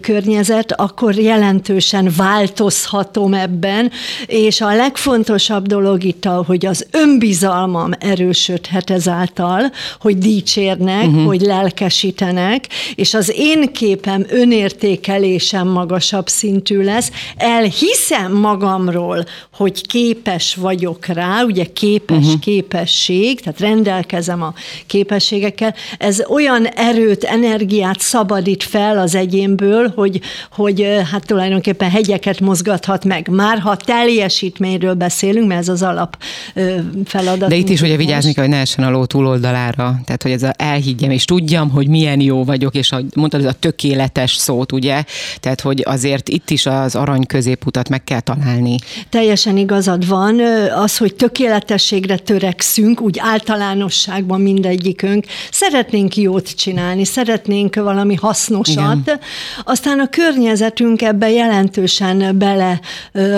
környezet, 0.00 0.72
akkor 0.72 1.14
jelentősen 1.14 2.10
változhatom 2.16 3.34
ebben, 3.34 3.90
és 4.26 4.60
a 4.60 4.74
legfontosabb 4.74 5.66
dolog 5.66 6.04
itt, 6.04 6.24
hogy 6.24 6.66
az 6.66 6.86
önbizalmam 6.90 7.90
erősödhet 7.98 8.90
ezáltal, 8.90 9.70
hogy 10.00 10.18
dicsérnek, 10.18 11.06
uh-huh. 11.06 11.24
hogy 11.24 11.40
lelkesítenek, 11.40 11.82
és 12.94 13.14
az 13.14 13.32
én 13.36 13.72
képem, 13.72 14.26
önértékelésem 14.28 15.68
magasabb 15.68 16.28
szintű 16.28 16.82
lesz, 16.82 17.10
elhiszem 17.36 18.32
magamról, 18.32 19.24
hogy 19.56 19.86
képes 19.86 20.54
vagyok 20.54 21.06
rá, 21.06 21.42
ugye 21.42 21.64
képes 21.64 22.16
uh-huh. 22.16 22.38
képesség, 22.40 23.40
tehát 23.40 23.60
rendelkezem 23.60 24.42
a 24.42 24.54
képességekkel, 24.86 25.74
ez 25.98 26.22
olyan 26.28 26.66
erőt, 26.66 27.24
energiát 27.24 28.00
szabadít 28.00 28.62
fel 28.62 28.98
az 28.98 29.14
egyénből, 29.14 29.92
hogy, 29.94 30.20
hogy 30.52 30.86
hát 31.10 31.26
tulajdonképpen 31.26 31.90
hegyeket 31.90 32.40
mozgathat 32.40 33.04
meg. 33.04 33.28
Már 33.28 33.58
ha 33.58 33.76
teljesítményről 33.76 34.94
beszélünk, 34.94 35.48
mert 35.48 35.60
ez 35.60 35.68
az 35.68 35.82
alap 35.82 36.18
feladat. 37.04 37.48
De 37.48 37.54
itt 37.54 37.68
is 37.68 37.80
ugye 37.80 37.96
vigyázni 37.96 38.32
kell, 38.32 38.44
hogy 38.44 38.52
ne 38.52 38.60
essen 38.60 38.84
a 38.84 38.90
ló 38.90 39.04
túloldalára, 39.04 40.00
tehát 40.04 40.22
hogy 40.22 40.32
ez 40.32 40.42
a 40.42 40.52
elhiggyem 40.56 41.10
és 41.10 41.24
tudjam, 41.24 41.70
hogy 41.70 41.88
milyen 41.88 42.20
jó 42.20 42.44
vagyok, 42.44 42.74
és 42.74 42.92
ahogy 42.92 43.06
mondtad, 43.14 43.40
ez 43.40 43.46
a 43.46 43.52
tökéletes 43.52 44.34
szót, 44.34 44.72
ugye? 44.72 45.04
Tehát, 45.40 45.60
hogy 45.60 45.82
azért 45.84 46.28
itt 46.28 46.50
is 46.50 46.66
az 46.66 46.94
arany 46.94 47.26
középutat 47.26 47.88
meg 47.88 48.04
kell 48.04 48.20
találni. 48.20 48.76
Teljesen 49.44 49.64
igazad 49.64 50.08
van. 50.08 50.40
Az, 50.76 50.96
hogy 50.96 51.14
tökéletességre 51.14 52.18
törekszünk, 52.18 53.00
úgy 53.00 53.18
általánosságban 53.18 54.40
mindegyikünk, 54.40 55.24
szeretnénk 55.50 56.16
jót 56.16 56.56
csinálni, 56.56 57.04
szeretnénk 57.04 57.74
valami 57.74 58.14
hasznosat, 58.14 58.96
Igen. 59.02 59.20
aztán 59.64 60.00
a 60.00 60.08
környezetünk 60.08 61.02
ebbe 61.02 61.30
jelentősen 61.30 62.38
bele 62.38 62.80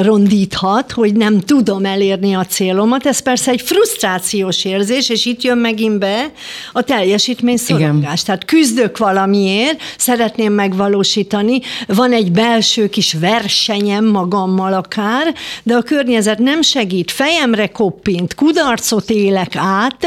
rondíthat, 0.02 0.92
hogy 0.92 1.14
nem 1.14 1.40
tudom 1.40 1.84
elérni 1.84 2.34
a 2.34 2.44
célomat. 2.44 3.06
Ez 3.06 3.18
persze 3.18 3.50
egy 3.50 3.60
frusztrációs 3.60 4.64
érzés, 4.64 5.08
és 5.08 5.24
itt 5.24 5.42
jön 5.42 5.58
megint 5.58 5.98
be 5.98 6.30
a 6.72 6.82
teljesítmény 6.82 7.56
szorongás. 7.56 8.22
Tehát 8.22 8.44
küzdök 8.44 8.98
valamiért, 8.98 9.80
szeretném 9.98 10.52
megvalósítani, 10.52 11.60
van 11.86 12.12
egy 12.12 12.32
belső 12.32 12.88
kis 12.88 13.12
versenyem 13.12 14.04
magammal 14.04 14.72
akár, 14.72 15.34
de 15.62 15.74
a 15.74 15.82
környezet 15.96 16.38
nem 16.38 16.62
segít, 16.62 17.10
fejemre 17.10 17.66
koppint, 17.66 18.34
kudarcot 18.34 19.10
élek 19.10 19.56
át, 19.56 20.06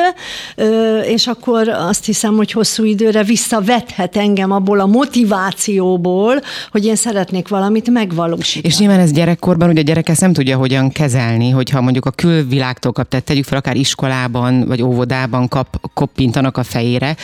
és 1.04 1.28
akkor 1.28 1.68
azt 1.68 2.06
hiszem, 2.06 2.36
hogy 2.36 2.52
hosszú 2.52 2.84
időre 2.84 3.24
visszavethet 3.24 4.18
engem 4.18 4.52
abból 4.52 4.80
a 4.80 4.86
motivációból, 4.86 6.42
hogy 6.72 6.86
én 6.86 6.96
szeretnék 6.96 7.48
valamit 7.48 7.90
megvalósítani. 7.90 8.74
És 8.74 8.80
nyilván 8.80 9.00
ez 9.00 9.12
gyerekkorban, 9.12 9.70
ugye 9.70 9.80
a 9.80 9.84
gyerek 9.84 10.10
ezt 10.10 10.22
nem 10.22 10.34
tudja 10.34 10.58
hogyan 10.58 10.92
kezelni, 10.92 11.50
hogyha 11.50 11.82
mondjuk 11.82 12.06
a 12.06 12.12
külvilágtól 12.12 12.92
kap, 12.92 13.08
tehát 13.08 13.26
tegyük 13.26 13.46
fel 13.46 13.58
akár 13.58 13.76
iskolában 13.76 14.66
vagy 14.68 14.82
óvodában 14.82 15.48
kap, 15.48 15.80
koppintanak 15.94 16.58
a 16.58 16.64
fejére, 16.64 17.16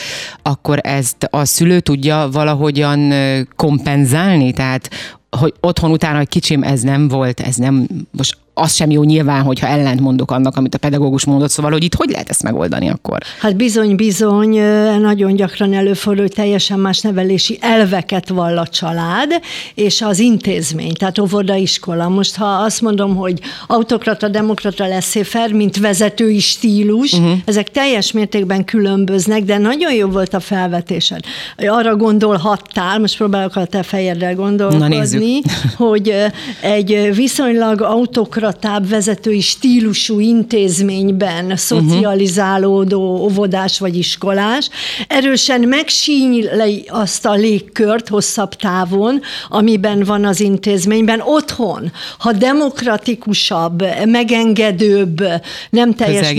akkor 0.42 0.80
ezt 0.82 1.28
a 1.30 1.46
szülő 1.46 1.80
tudja 1.80 2.30
valahogyan 2.32 3.14
kompenzálni, 3.56 4.54
tehát 4.54 4.90
hogy 5.30 5.54
otthon 5.60 5.92
utána, 5.92 6.18
hogy 6.18 6.28
kicsim, 6.28 6.64
ez 6.64 6.82
nem 6.82 7.08
volt, 7.08 7.40
ez 7.40 7.56
nem, 7.56 7.88
most 8.12 8.38
az 8.58 8.74
sem 8.74 8.90
jó 8.92 9.04
nyilván, 9.04 9.42
hogyha 9.42 9.68
ellent 9.68 10.00
mondok 10.00 10.32
annak, 10.32 10.58
amit 10.58 10.76
a 10.76 10.78
pedagógus 10.78 11.26
mondott, 11.26 11.50
szóval, 11.50 11.72
hogy 11.72 11.84
itt 11.84 11.94
hogy 11.94 12.10
lehet 12.10 12.30
ezt 12.30 12.44
megoldani 12.44 12.90
akkor? 12.90 13.18
Hát 13.40 13.56
bizony, 13.56 13.96
bizony, 13.96 14.60
nagyon 15.00 15.36
gyakran 15.36 15.74
előfordul, 15.74 16.22
hogy 16.22 16.34
teljesen 16.34 16.80
más 16.80 17.00
nevelési 17.00 17.58
elveket 17.62 18.30
vall 18.30 18.58
a 18.58 18.68
család, 18.68 19.32
és 19.74 20.02
az 20.02 20.20
intézmény, 20.20 20.94
tehát 20.94 21.20
óvodaiskola. 21.20 22.10
Most, 22.10 22.36
ha 22.36 22.46
azt 22.46 22.82
mondom, 22.82 23.16
hogy 23.16 23.40
autokrata, 23.68 24.28
demokrata 24.28 24.88
lesz 24.88 25.16
fel, 25.24 25.48
mint 25.48 25.78
vezetői 25.78 26.40
stílus, 26.40 27.14
uh-huh. 27.14 27.32
ezek 27.46 27.72
teljes 27.72 28.12
mértékben 28.12 28.66
különböznek, 28.66 29.44
de 29.44 29.58
nagyon 29.58 29.94
jó 29.94 30.08
volt 30.08 30.34
a 30.34 30.40
felvetésed. 30.40 31.20
Arra 31.58 31.96
gondolhattál, 31.96 33.00
most 33.00 33.18
próbálok 33.18 33.56
a 33.56 33.66
te 33.66 33.84
fejeddel 33.84 34.36
gondolkodni, 34.36 35.42
hogy 35.78 36.14
egy 36.62 37.10
viszonylag 37.16 37.82
autokrata 37.82 38.45
demokratább 38.46 38.90
vezetői 38.90 39.42
stílusú 39.42 40.20
intézményben 40.20 41.56
szocializálódó 41.56 43.00
óvodás 43.00 43.80
vagy 43.80 43.98
iskolás, 43.98 44.70
erősen 45.08 45.62
megsínyli 45.62 46.86
azt 46.88 47.26
a 47.26 47.34
légkört 47.34 48.08
hosszabb 48.08 48.54
távon, 48.54 49.22
amiben 49.50 50.04
van 50.04 50.26
az 50.26 50.40
intézményben. 50.40 51.22
Otthon, 51.22 51.92
ha 52.18 52.32
demokratikusabb, 52.32 53.84
megengedőbb, 54.06 55.24
nem 55.70 55.94
teljes 55.94 56.34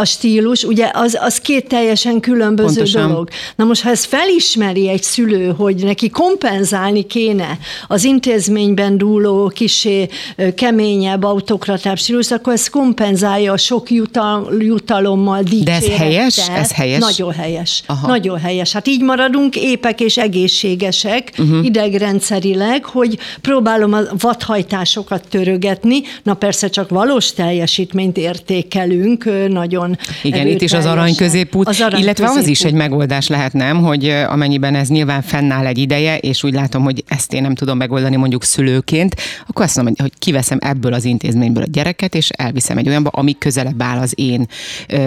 a 0.00 0.04
stílus, 0.04 0.64
ugye 0.64 0.90
az, 0.92 1.18
az 1.20 1.40
két 1.40 1.68
teljesen 1.68 2.20
különböző 2.20 2.74
Pontosan. 2.74 3.08
dolog. 3.08 3.28
Na 3.56 3.64
most, 3.64 3.82
ha 3.82 3.90
ezt 3.90 4.04
felismeri 4.06 4.88
egy 4.88 5.02
szülő, 5.02 5.54
hogy 5.56 5.84
neki 5.84 6.10
kompenzálni 6.10 7.06
kéne 7.06 7.58
az 7.88 8.04
intézményben 8.04 8.98
dúló 8.98 9.48
kisé 9.48 10.08
keményebb, 10.54 11.08
keményebb 11.10 11.24
autokratább 11.24 11.98
stílus, 11.98 12.30
akkor 12.30 12.52
ez 12.52 12.68
kompenzálja 12.68 13.52
a 13.52 13.56
sok 13.56 13.90
jutal, 13.90 14.52
jutalommal, 14.58 15.42
De 15.64 15.72
ez 15.72 15.88
helyes? 15.88 16.48
Ez 16.48 16.72
helyes? 16.72 16.98
Nagyon 16.98 17.32
helyes. 17.32 17.82
Aha. 17.86 18.06
Nagyon 18.06 18.38
helyes. 18.38 18.72
Hát 18.72 18.88
így 18.88 19.02
maradunk 19.02 19.56
épek 19.56 20.00
és 20.00 20.16
egészségesek 20.16 21.32
uh-huh. 21.38 21.64
idegrendszerileg, 21.64 22.84
hogy 22.84 23.18
próbálom 23.40 23.92
a 23.92 24.00
vadhajtásokat 24.18 25.28
törögetni, 25.28 26.00
na 26.22 26.34
persze 26.34 26.68
csak 26.68 26.88
valós 26.88 27.32
teljesítményt 27.32 28.16
értékelünk, 28.16 29.48
nagyon 29.48 29.98
Igen, 30.22 30.46
itt 30.46 30.62
is 30.62 30.72
az 30.72 30.86
arany 30.86 31.14
középút, 31.14 31.68
az 31.68 31.80
arany 31.80 32.00
illetve 32.00 32.24
középút. 32.24 32.44
az 32.44 32.50
is 32.50 32.64
egy 32.64 32.72
megoldás 32.72 33.28
lehet, 33.28 33.52
nem, 33.52 33.82
hogy 33.82 34.08
amennyiben 34.28 34.74
ez 34.74 34.88
nyilván 34.88 35.22
fennáll 35.22 35.66
egy 35.66 35.78
ideje, 35.78 36.18
és 36.18 36.44
úgy 36.44 36.52
látom, 36.52 36.82
hogy 36.82 37.04
ezt 37.08 37.32
én 37.32 37.42
nem 37.42 37.54
tudom 37.54 37.76
megoldani 37.76 38.16
mondjuk 38.16 38.44
szülőként, 38.44 39.16
akkor 39.46 39.64
azt 39.64 39.76
mondom, 39.76 39.94
hogy 39.98 40.12
kiveszem 40.18 40.58
ebből 40.60 40.92
az 40.92 40.99
intézményből 41.04 41.62
a 41.62 41.66
gyereket, 41.70 42.14
és 42.14 42.28
elviszem 42.28 42.78
egy 42.78 42.88
olyanba, 42.88 43.08
ami 43.08 43.38
közelebb 43.38 43.82
áll 43.82 43.98
az 43.98 44.12
én, 44.14 44.46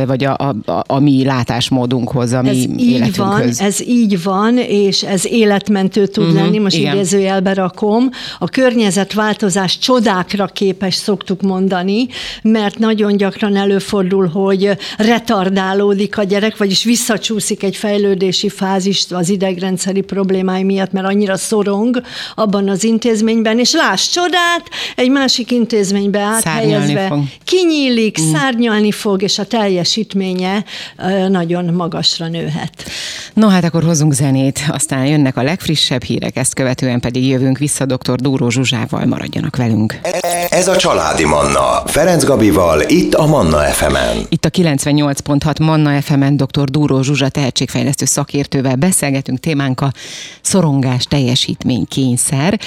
vagy 0.06 0.24
a, 0.24 0.36
a, 0.38 0.72
a, 0.72 0.84
a 0.88 1.00
mi 1.00 1.24
látásmódunkhoz, 1.24 2.32
a 2.32 2.42
mi 2.42 2.50
ez 2.50 2.56
így 2.78 3.16
van, 3.16 3.42
ez 3.58 3.82
így 3.82 4.24
van, 4.24 4.58
és 4.58 5.04
ez 5.04 5.26
életmentő 5.26 6.08
tud 6.08 6.24
uh-huh, 6.24 6.42
lenni, 6.42 6.58
most 6.58 6.76
igen. 6.76 6.96
idézőjelbe 6.96 7.54
rakom. 7.54 8.10
A 8.40 8.48
környezetváltozás 8.48 9.78
csodákra 9.78 10.46
képes, 10.46 10.96
szoktuk 10.96 11.42
mondani, 11.42 12.08
mert 12.42 12.80
nagyon 12.80 13.18
gyakran 13.18 13.56
előfordul, 13.56 14.28
hogy 14.28 14.70
retardálódik 14.98 16.18
a 16.18 16.24
gyerek, 16.24 16.58
vagyis 16.58 16.84
visszacsúszik 16.84 17.64
egy 17.64 17.76
fejlődési 17.76 18.50
fázist 18.50 19.12
az 19.12 19.30
idegrendszeri 19.30 20.02
problémái 20.02 20.64
miatt, 20.64 20.92
mert 20.92 21.08
annyira 21.08 21.38
szorong 21.38 22.02
abban 22.36 22.70
az 22.70 22.84
intézményben, 22.84 23.60
és 23.60 23.74
láss 23.74 24.10
csodát, 24.10 24.70
egy 24.96 25.10
másik 25.10 25.52
intézmény 25.52 25.82
intézménybe 25.84 26.20
áthelyezve 26.20 27.08
fog. 27.08 27.24
kinyílik, 27.44 28.22
mm. 28.22 28.34
szárnyalni 28.34 28.92
fog, 28.92 29.22
és 29.22 29.40
a 29.40 29.46
teljesítménye 29.46 30.64
nagyon 31.28 31.66
magasra 31.66 32.28
nőhet. 32.28 32.72
No 33.34 33.48
hát 33.48 33.64
akkor 33.64 33.84
hozunk 33.84 34.14
zenét, 34.14 34.66
aztán 34.68 35.06
jönnek 35.06 35.38
a 35.38 35.44
legfrissebb 35.44 36.04
hírek, 36.04 36.36
ezt 36.36 36.54
követően 36.54 37.00
pedig 37.00 37.28
jövünk 37.28 37.58
vissza 37.58 37.86
dr. 37.86 38.16
Dúró 38.16 38.50
Zsuzsával, 38.50 39.06
maradjanak 39.06 39.56
velünk. 39.56 40.00
Ez 40.50 40.68
a 40.68 40.76
Családi 40.76 41.26
Manna, 41.26 41.84
Ferenc 41.86 42.24
Gabival, 42.24 42.82
itt 42.88 43.14
a 43.14 43.26
Manna 43.26 43.58
FM-en. 43.58 44.26
Itt 44.30 44.46
a 44.46 44.50
98.6 44.50 45.62
Manna 45.62 46.02
FM-en 46.02 46.38
dr. 46.38 46.64
Dúró 46.64 47.02
Zsuzsa 47.02 47.30
tehetségfejlesztő 47.30 48.06
szakértővel 48.06 48.76
beszélgetünk, 48.76 49.40
témánk 49.40 49.82
a 49.82 49.92
szorongás 50.42 51.04
teljesítmény 51.04 51.86
kényszer. 51.88 52.60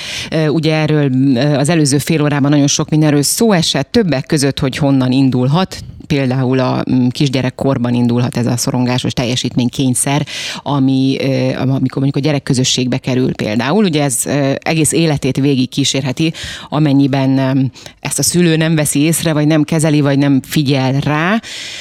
Ugye 0.49 0.75
erről 0.75 1.11
az 1.57 1.69
előző 1.69 1.99
fél 1.99 2.23
órában 2.23 2.51
nagyon 2.51 2.67
sok 2.67 2.89
mindenről 2.97 3.23
szó 3.23 3.53
esett, 3.53 3.93
többek 3.93 4.27
között, 4.27 4.59
hogy 4.59 4.77
honnan 4.77 5.13
indulhat, 5.13 5.79
például 6.07 6.59
a 6.59 6.85
mm, 6.91 7.09
kisgyerekkorban 7.09 7.95
indulhat 7.95 8.37
ez 8.37 8.47
a 8.47 8.57
szorongásos 8.57 9.13
teljesítménykényszer, 9.13 10.27
ami, 10.63 11.17
amikor 11.57 12.03
mondjuk 12.03 12.17
a 12.17 12.21
gyerek 12.21 12.43
közösségbe 12.43 12.99
kerül 12.99 13.35
például, 13.35 13.85
ugye 13.85 14.03
ez 14.03 14.23
egész 14.59 14.93
életét 14.93 15.37
végig 15.37 15.69
kísérheti, 15.69 16.33
amennyiben 16.69 17.73
ezt 18.01 18.19
a 18.19 18.23
szülő 18.23 18.57
nem 18.57 18.75
veszi 18.75 19.01
észre, 19.01 19.33
vagy 19.33 19.47
nem 19.47 19.63
kezeli, 19.63 20.01
vagy 20.01 20.19
nem 20.19 20.41
figyel 20.43 20.93
rá. 21.01 21.41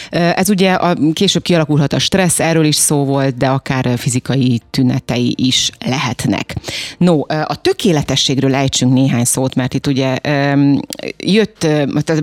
Ez 0.10 0.50
ugye 0.50 0.74
a, 0.74 0.96
később 1.14 1.42
kialakulhat 1.42 1.94
a 1.94 2.00
stressz, 2.00 2.40
erről 2.40 2.66
is 2.66 2.76
szó 2.76 3.04
volt, 3.04 3.38
de 3.38 3.48
akár 3.48 3.94
fizikai 3.98 4.62
tünetei 4.70 5.34
is 5.38 5.70
lehetnek. 5.86 6.56
No, 6.98 7.20
a 7.28 7.62
tökéletességről 7.62 8.56
ejtsünk 8.56 8.94
néhány 8.94 9.26
szót, 9.26 9.56
mert 9.56 9.74
itt 9.74 9.88
ugye 9.88 10.18
jött, 11.18 11.68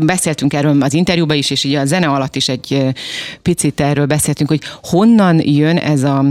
beszéltünk 0.01 0.53
erről 0.53 0.83
az 0.83 0.95
interjúban 0.95 1.37
is, 1.37 1.51
és 1.51 1.65
így 1.65 1.75
a 1.75 1.85
zene 1.93 2.07
alatt 2.07 2.37
is 2.37 2.49
egy 2.49 2.95
picit 3.43 3.81
erről 3.81 4.07
beszéltünk, 4.07 4.49
hogy 4.49 4.63
honnan 4.83 5.41
jön 5.45 5.77
ez 5.77 6.03
a 6.03 6.25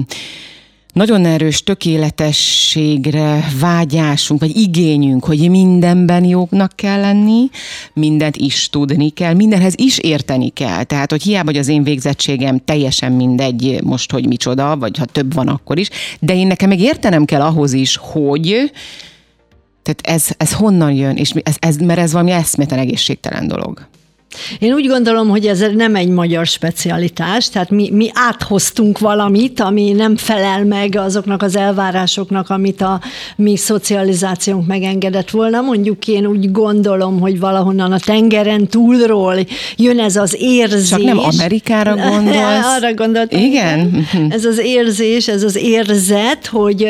nagyon 0.93 1.25
erős 1.25 1.63
tökéletességre 1.63 3.43
vágyásunk, 3.59 4.39
vagy 4.39 4.55
igényünk, 4.57 5.25
hogy 5.25 5.49
mindenben 5.49 6.23
jóknak 6.23 6.71
kell 6.75 6.99
lenni, 6.99 7.49
mindent 7.93 8.37
is 8.37 8.69
tudni 8.69 9.09
kell, 9.09 9.33
mindenhez 9.33 9.73
is 9.77 9.97
érteni 9.97 10.49
kell. 10.49 10.83
Tehát, 10.83 11.11
hogy 11.11 11.21
hiába, 11.21 11.49
hogy 11.49 11.59
az 11.59 11.67
én 11.67 11.83
végzettségem 11.83 12.61
teljesen 12.65 13.11
mindegy 13.11 13.79
most, 13.83 14.11
hogy 14.11 14.27
micsoda, 14.27 14.77
vagy 14.77 14.97
ha 14.97 15.05
több 15.05 15.33
van, 15.33 15.47
akkor 15.47 15.79
is, 15.79 15.89
de 16.19 16.35
én 16.35 16.47
nekem 16.47 16.69
meg 16.69 16.79
értenem 16.79 17.25
kell 17.25 17.41
ahhoz 17.41 17.73
is, 17.73 17.95
hogy 17.95 18.71
tehát 19.83 20.01
ez, 20.03 20.27
ez 20.37 20.53
honnan 20.53 20.91
jön, 20.91 21.15
és 21.15 21.31
ez, 21.43 21.55
ez, 21.59 21.75
mert 21.75 21.99
ez 21.99 22.11
valami 22.11 22.31
eszméletlen 22.31 22.79
egészségtelen 22.79 23.47
dolog. 23.47 23.87
Én 24.59 24.73
úgy 24.73 24.87
gondolom, 24.87 25.29
hogy 25.29 25.47
ez 25.47 25.63
nem 25.75 25.95
egy 25.95 26.07
magyar 26.07 26.45
specialitás, 26.45 27.49
tehát 27.49 27.69
mi, 27.69 27.89
mi 27.91 28.09
áthoztunk 28.13 28.99
valamit, 28.99 29.59
ami 29.59 29.91
nem 29.91 30.17
felel 30.17 30.65
meg 30.65 30.95
azoknak 30.95 31.41
az 31.41 31.55
elvárásoknak, 31.55 32.49
amit 32.49 32.81
a 32.81 33.01
mi 33.35 33.57
szocializációnk 33.57 34.67
megengedett 34.67 35.29
volna. 35.29 35.61
Mondjuk 35.61 36.07
én 36.07 36.25
úgy 36.25 36.51
gondolom, 36.51 37.19
hogy 37.19 37.39
valahonnan 37.39 37.91
a 37.91 37.99
tengeren 37.99 38.67
túlról 38.67 39.35
jön 39.75 39.99
ez 39.99 40.15
az 40.15 40.35
érzés. 40.39 40.89
Csak 40.89 41.03
nem 41.03 41.19
Amerikára 41.19 41.95
gondolsz? 42.09 42.65
Arra 42.65 42.93
gondoltam. 42.93 43.39
Igen? 43.39 44.07
Ez 44.29 44.45
az 44.45 44.59
érzés, 44.59 45.27
ez 45.27 45.43
az 45.43 45.55
érzet, 45.55 46.45
hogy, 46.47 46.87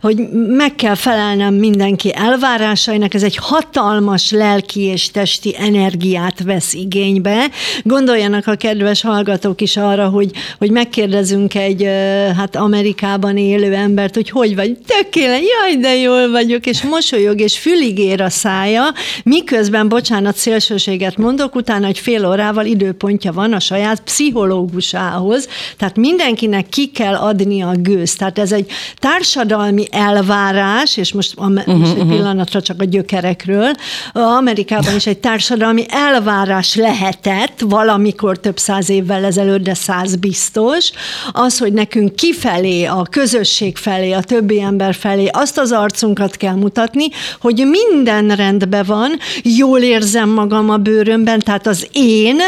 hogy 0.00 0.28
meg 0.48 0.74
kell 0.74 0.94
felelnem 0.94 1.54
mindenki 1.54 2.14
elvárásainak, 2.14 3.14
ez 3.14 3.22
egy 3.22 3.36
hatalmas 3.36 4.30
lelki 4.30 4.80
és 4.80 5.10
testi 5.10 5.54
energiát 5.58 6.42
vesz 6.42 6.75
igénybe. 6.76 7.46
Gondoljanak 7.82 8.46
a 8.46 8.54
kedves 8.54 9.02
hallgatók 9.02 9.60
is 9.60 9.76
arra, 9.76 10.08
hogy, 10.08 10.30
hogy 10.58 10.70
megkérdezünk 10.70 11.54
egy 11.54 11.88
hát 12.36 12.56
Amerikában 12.56 13.36
élő 13.36 13.74
embert, 13.74 14.14
hogy 14.14 14.30
hogy 14.30 14.54
vagy, 14.54 14.76
tökéletes, 14.86 15.44
jaj, 15.60 15.76
de 15.76 15.96
jól 15.96 16.30
vagyok, 16.30 16.66
és 16.66 16.82
mosolyog, 16.82 17.40
és 17.40 17.58
fülig 17.58 17.98
ér 17.98 18.20
a 18.20 18.30
szája, 18.30 18.84
miközben, 19.24 19.88
bocsánat, 19.88 20.36
szélsőséget 20.36 21.16
mondok, 21.16 21.54
utána 21.54 21.86
egy 21.86 21.98
fél 21.98 22.26
órával 22.26 22.66
időpontja 22.66 23.32
van 23.32 23.52
a 23.52 23.60
saját 23.60 24.00
pszichológusához, 24.00 25.48
tehát 25.76 25.96
mindenkinek 25.96 26.68
ki 26.68 26.86
kell 26.86 27.14
adni 27.14 27.62
a 27.62 27.72
gőz. 27.78 28.14
Tehát 28.14 28.38
ez 28.38 28.52
egy 28.52 28.70
társadalmi 28.98 29.84
elvárás, 29.90 30.96
és 30.96 31.12
most, 31.12 31.32
a, 31.36 31.46
uh-huh, 31.46 31.74
most 31.74 31.92
egy 31.92 31.96
uh-huh. 31.96 32.14
pillanatra 32.14 32.62
csak 32.62 32.80
a 32.80 32.84
gyökerekről, 32.84 33.70
Amerikában 34.12 34.94
is 34.94 35.06
egy 35.06 35.18
társadalmi 35.18 35.84
elvárás 35.88 36.65
megoldás 36.74 36.74
lehetett 36.74 37.60
valamikor 37.60 38.38
több 38.38 38.58
száz 38.58 38.90
évvel 38.90 39.24
ezelőtt, 39.24 39.62
de 39.62 39.74
száz 39.74 40.16
biztos, 40.16 40.90
az, 41.32 41.58
hogy 41.58 41.72
nekünk 41.72 42.14
kifelé, 42.14 42.84
a 42.84 43.06
közösség 43.10 43.76
felé, 43.76 44.12
a 44.12 44.20
többi 44.20 44.60
ember 44.60 44.94
felé 44.94 45.28
azt 45.32 45.58
az 45.58 45.72
arcunkat 45.72 46.36
kell 46.36 46.54
mutatni, 46.54 47.08
hogy 47.40 47.66
minden 47.66 48.36
rendben 48.36 48.84
van, 48.86 49.18
jól 49.42 49.80
érzem 49.80 50.28
magam 50.28 50.70
a 50.70 50.76
bőrömben, 50.76 51.38
tehát 51.38 51.66
az 51.66 51.86
én, 51.92 52.40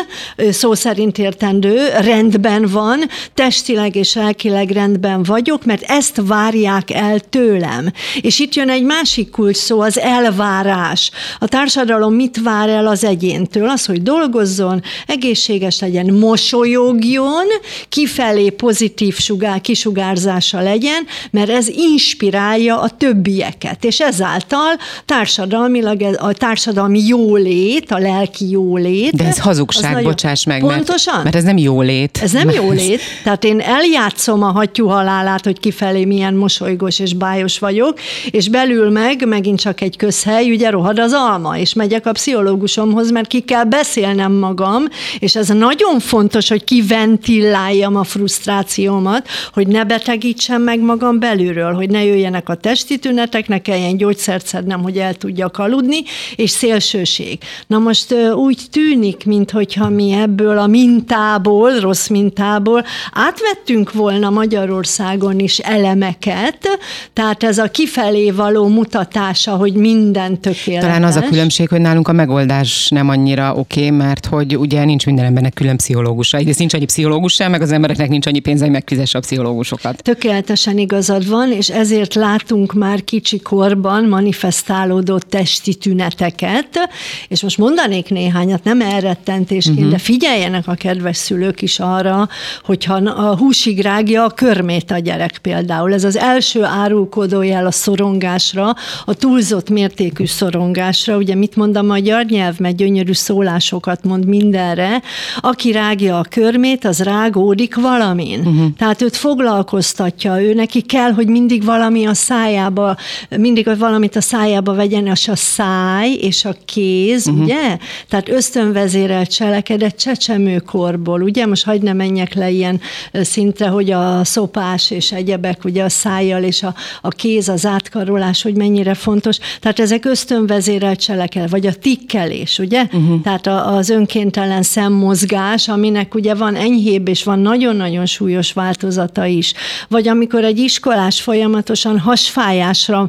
szó 0.50 0.74
szerint 0.74 1.18
értendő, 1.18 1.88
rendben 2.00 2.66
van, 2.66 3.00
testileg 3.34 3.96
és 3.96 4.14
lelkileg 4.14 4.70
rendben 4.70 5.22
vagyok, 5.22 5.64
mert 5.64 5.82
ezt 5.82 6.20
várják 6.26 6.90
el 6.90 7.20
tőlem. 7.20 7.92
És 8.20 8.38
itt 8.38 8.54
jön 8.54 8.70
egy 8.70 8.82
másik 8.82 9.30
kulcs 9.30 9.56
szó, 9.56 9.80
az 9.80 9.98
elvárás. 9.98 11.10
A 11.38 11.46
társadalom 11.46 12.14
mit 12.14 12.40
vár 12.42 12.68
el 12.68 12.86
az 12.86 13.04
egyéntől? 13.04 13.68
Az, 13.68 13.86
hogy 13.86 14.02
dolgozzon, 14.08 14.82
egészséges 15.06 15.80
legyen, 15.80 16.14
mosolyogjon, 16.14 17.46
kifelé 17.88 18.50
pozitív 18.50 19.18
sugár, 19.18 19.60
kisugárzása 19.60 20.60
legyen, 20.60 21.06
mert 21.30 21.50
ez 21.50 21.68
inspirálja 21.68 22.80
a 22.80 22.88
többieket, 22.88 23.84
és 23.84 24.00
ezáltal 24.00 24.76
társadalmilag 25.04 26.02
a 26.16 26.32
társadalmi 26.32 27.06
jólét, 27.06 27.90
a 27.90 27.98
lelki 27.98 28.50
jólét. 28.50 29.12
De 29.12 29.24
ez 29.24 29.38
hazugság, 29.38 29.92
nagyon, 29.92 30.10
bocsáss 30.10 30.44
meg, 30.44 30.60
pontosan? 30.60 31.12
Mert, 31.12 31.24
mert 31.24 31.36
ez 31.36 31.44
nem 31.44 31.56
jólét. 31.56 32.18
Ez 32.22 32.32
nem 32.32 32.50
jólét. 32.60 33.00
Tehát 33.24 33.44
én 33.44 33.60
eljátszom 33.60 34.42
a 34.42 34.50
hattyú 34.50 34.86
halálát, 34.86 35.44
hogy 35.44 35.60
kifelé 35.60 36.04
milyen 36.04 36.34
mosolygós 36.34 36.98
és 36.98 37.14
bájos 37.14 37.58
vagyok, 37.58 37.98
és 38.30 38.48
belül 38.48 38.90
meg 38.90 39.26
megint 39.26 39.60
csak 39.60 39.80
egy 39.80 39.96
közhely, 39.96 40.50
ugye 40.50 40.70
rohad 40.70 40.98
az 40.98 41.12
alma, 41.12 41.58
és 41.58 41.74
megyek 41.74 42.06
a 42.06 42.12
pszichológusomhoz, 42.12 43.10
mert 43.10 43.28
ki 43.28 43.40
kell 43.40 43.64
beszélni 43.64 43.96
beszélnem 43.98 44.32
magam, 44.32 44.84
és 45.18 45.36
ez 45.36 45.48
nagyon 45.48 45.98
fontos, 45.98 46.48
hogy 46.48 46.64
kiventilláljam 46.64 47.96
a 47.96 48.04
frusztrációmat, 48.04 49.28
hogy 49.52 49.66
ne 49.66 49.84
betegítsem 49.84 50.62
meg 50.62 50.80
magam 50.80 51.18
belülről, 51.18 51.72
hogy 51.72 51.90
ne 51.90 52.04
jöjjenek 52.04 52.48
a 52.48 52.54
testi 52.54 52.98
tünetek, 52.98 53.48
ne 53.48 53.58
kelljen 53.58 53.96
gyógyszert 53.96 54.46
szednem, 54.46 54.82
hogy 54.82 54.96
el 54.96 55.14
tudjak 55.14 55.58
aludni, 55.58 55.96
és 56.36 56.50
szélsőség. 56.50 57.38
Na 57.66 57.78
most 57.78 58.14
úgy 58.34 58.58
tűnik, 58.70 59.24
mintha 59.24 59.88
mi 59.88 60.12
ebből 60.12 60.58
a 60.58 60.66
mintából, 60.66 61.80
rossz 61.80 62.08
mintából 62.08 62.84
átvettünk 63.12 63.92
volna 63.92 64.30
Magyarországon 64.30 65.38
is 65.38 65.58
elemeket, 65.58 66.78
tehát 67.12 67.42
ez 67.42 67.58
a 67.58 67.70
kifelé 67.70 68.30
való 68.30 68.68
mutatása, 68.68 69.56
hogy 69.56 69.72
minden 69.72 70.40
tökéletes. 70.40 70.88
Talán 70.88 71.04
az 71.04 71.16
a 71.16 71.20
különbség, 71.20 71.68
hogy 71.68 71.80
nálunk 71.80 72.08
a 72.08 72.12
megoldás 72.12 72.88
nem 72.88 73.08
annyira 73.08 73.54
oké, 73.54 73.80
okay, 73.80 73.87
mert 73.90 74.26
hogy 74.26 74.56
ugye 74.56 74.84
nincs 74.84 75.06
minden 75.06 75.24
embernek 75.24 75.54
külön 75.54 75.76
pszichológusa. 75.76 76.36
Egyrészt 76.36 76.58
nincs 76.58 76.74
annyi 76.74 76.84
pszichológus 76.84 77.32
sem, 77.32 77.50
meg 77.50 77.62
az 77.62 77.72
embereknek 77.72 78.08
nincs 78.08 78.26
annyi 78.26 78.38
pénze, 78.38 78.62
hogy 78.62 78.72
megfizesse 78.72 79.18
a 79.18 79.20
pszichológusokat. 79.20 80.02
Tökéletesen 80.02 80.78
igazad 80.78 81.28
van, 81.28 81.52
és 81.52 81.68
ezért 81.68 82.14
látunk 82.14 82.72
már 82.72 83.04
kicsi 83.04 83.40
korban 83.40 84.04
manifestálódó 84.04 85.18
testi 85.18 85.74
tüneteket, 85.74 86.88
és 87.28 87.42
most 87.42 87.58
mondanék 87.58 88.10
néhányat, 88.10 88.64
nem 88.64 88.80
elrettentésként, 88.80 89.76
uh-huh. 89.76 89.92
de 89.92 89.98
figyeljenek 89.98 90.66
a 90.66 90.74
kedves 90.74 91.16
szülők 91.16 91.62
is 91.62 91.78
arra, 91.78 92.28
hogyha 92.64 92.94
a 92.94 93.36
húsig 93.36 93.80
rágja 93.80 94.24
a 94.24 94.30
körmét 94.30 94.90
a 94.90 94.98
gyerek 94.98 95.38
például. 95.38 95.92
Ez 95.92 96.04
az 96.04 96.16
első 96.16 96.64
árulkodójel 96.64 97.66
a 97.66 97.70
szorongásra, 97.70 98.74
a 99.04 99.14
túlzott 99.14 99.70
mértékű 99.70 100.26
szorongásra. 100.26 101.16
Ugye 101.16 101.34
mit 101.34 101.56
mond 101.56 101.76
a 101.76 101.82
magyar 101.82 102.24
nyelv, 102.24 102.58
mert 102.58 102.76
gyönyörű 102.76 103.12
szólások 103.12 103.67
sokat 103.68 104.04
mond 104.04 104.24
mindenre, 104.26 105.02
aki 105.40 105.72
rágja 105.72 106.18
a 106.18 106.24
körmét, 106.30 106.84
az 106.84 107.00
rágódik 107.00 107.74
valamin. 107.74 108.38
Uh-huh. 108.38 108.66
Tehát 108.76 109.02
őt 109.02 109.16
foglalkoztatja, 109.16 110.42
ő 110.42 110.54
neki 110.54 110.80
kell, 110.80 111.12
hogy 111.12 111.28
mindig 111.28 111.64
valami 111.64 112.06
a 112.06 112.14
szájába, 112.14 112.96
mindig 113.36 113.78
valamit 113.78 114.16
a 114.16 114.20
szájába 114.20 114.74
vegyen, 114.74 115.06
és 115.06 115.28
a 115.28 115.36
száj 115.36 116.12
és 116.12 116.44
a 116.44 116.54
kéz, 116.64 117.26
uh-huh. 117.26 117.44
ugye? 117.44 117.76
Tehát 118.08 118.28
ösztönvezérelt 118.28 119.34
cselekedet 119.34 119.96
csecsemőkorból, 119.96 121.22
ugye? 121.22 121.46
Most 121.46 121.64
hagyd 121.64 121.82
ne 121.82 121.92
menjek 121.92 122.34
le 122.34 122.50
ilyen 122.50 122.80
szintre, 123.12 123.68
hogy 123.68 123.90
a 123.90 124.24
szopás 124.24 124.90
és 124.90 125.12
egyebek, 125.12 125.64
ugye 125.64 125.82
a 125.84 125.88
szájjal 125.88 126.42
és 126.42 126.62
a, 126.62 126.74
a 127.02 127.08
kéz, 127.08 127.48
az 127.48 127.66
átkarolás, 127.66 128.42
hogy 128.42 128.56
mennyire 128.56 128.94
fontos. 128.94 129.38
Tehát 129.60 129.80
ezek 129.80 130.04
ösztönvezérelt 130.04 131.00
cselekedet, 131.00 131.50
vagy 131.50 131.66
a 131.66 131.74
tikkelés, 131.74 132.58
ugye? 132.58 132.82
Uh-huh. 132.82 133.22
Tehát 133.22 133.46
a, 133.46 133.57
az 133.66 133.88
önkéntelen 133.88 134.62
szemmozgás, 134.62 135.68
aminek 135.68 136.14
ugye 136.14 136.34
van 136.34 136.54
enyhébb 136.54 137.08
és 137.08 137.24
van 137.24 137.38
nagyon-nagyon 137.38 138.06
súlyos 138.06 138.52
változata 138.52 139.24
is. 139.24 139.52
Vagy 139.88 140.08
amikor 140.08 140.44
egy 140.44 140.58
iskolás 140.58 141.20
folyamatosan 141.20 141.98
hasfájásra, 141.98 143.08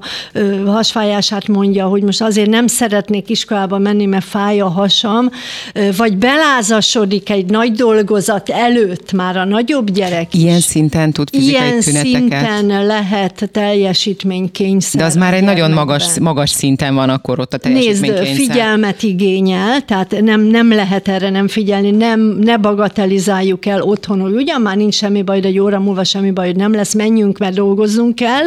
hasfájását 0.66 1.48
mondja, 1.48 1.86
hogy 1.88 2.02
most 2.02 2.22
azért 2.22 2.50
nem 2.50 2.68
szeretnék 2.68 3.30
iskolába 3.30 3.78
menni, 3.78 4.06
mert 4.06 4.26
fáj 4.26 4.60
a 4.60 4.68
hasam, 4.68 5.30
vagy 5.98 6.18
belázasodik 6.18 7.30
egy 7.30 7.46
nagy 7.46 7.72
dolgozat 7.72 8.50
előtt 8.50 9.12
már 9.12 9.38
a 9.38 9.46
nagyobb 9.46 9.92
gyerek 9.92 10.34
is. 10.34 10.42
Ilyen 10.42 10.60
szinten 10.60 11.12
tud 11.12 11.30
fizikai 11.32 11.52
Ilyen 11.52 11.80
tüneteket. 11.80 12.20
szinten 12.20 12.86
lehet 12.86 13.50
teljesítménykényszer. 13.52 15.02
De 15.02 15.08
az 15.08 15.16
már 15.16 15.34
egy 15.34 15.44
nagyon 15.44 15.72
magas, 15.72 16.20
magas 16.20 16.50
szinten 16.50 16.96
van 16.96 17.10
akkor 17.10 17.40
ott 17.40 17.54
a 17.54 17.58
teljesítménykényszer. 17.58 18.36
Nézd, 18.36 18.52
figyelmet 18.52 19.04
igényel, 19.04 19.86
tehát 19.86 20.22
nem 20.22 20.39
nem, 20.40 20.68
nem 20.68 20.70
lehet 20.78 21.08
erre 21.08 21.30
nem 21.30 21.48
figyelni, 21.48 21.92
nem, 21.92 22.20
ne 22.20 22.58
bagatelizáljuk 22.58 23.66
el 23.66 23.82
otthon, 23.82 24.20
hogy 24.20 24.34
ugyan 24.34 24.62
már 24.62 24.76
nincs 24.76 24.96
semmi 24.96 25.22
baj, 25.22 25.40
de 25.40 25.48
egy 25.48 25.60
óra 25.60 25.80
múlva 25.80 26.04
semmi 26.04 26.32
baj, 26.32 26.46
hogy 26.46 26.56
nem 26.56 26.74
lesz, 26.74 26.94
menjünk, 26.94 27.38
mert 27.38 27.54
dolgozzunk 27.54 28.16
kell. 28.16 28.46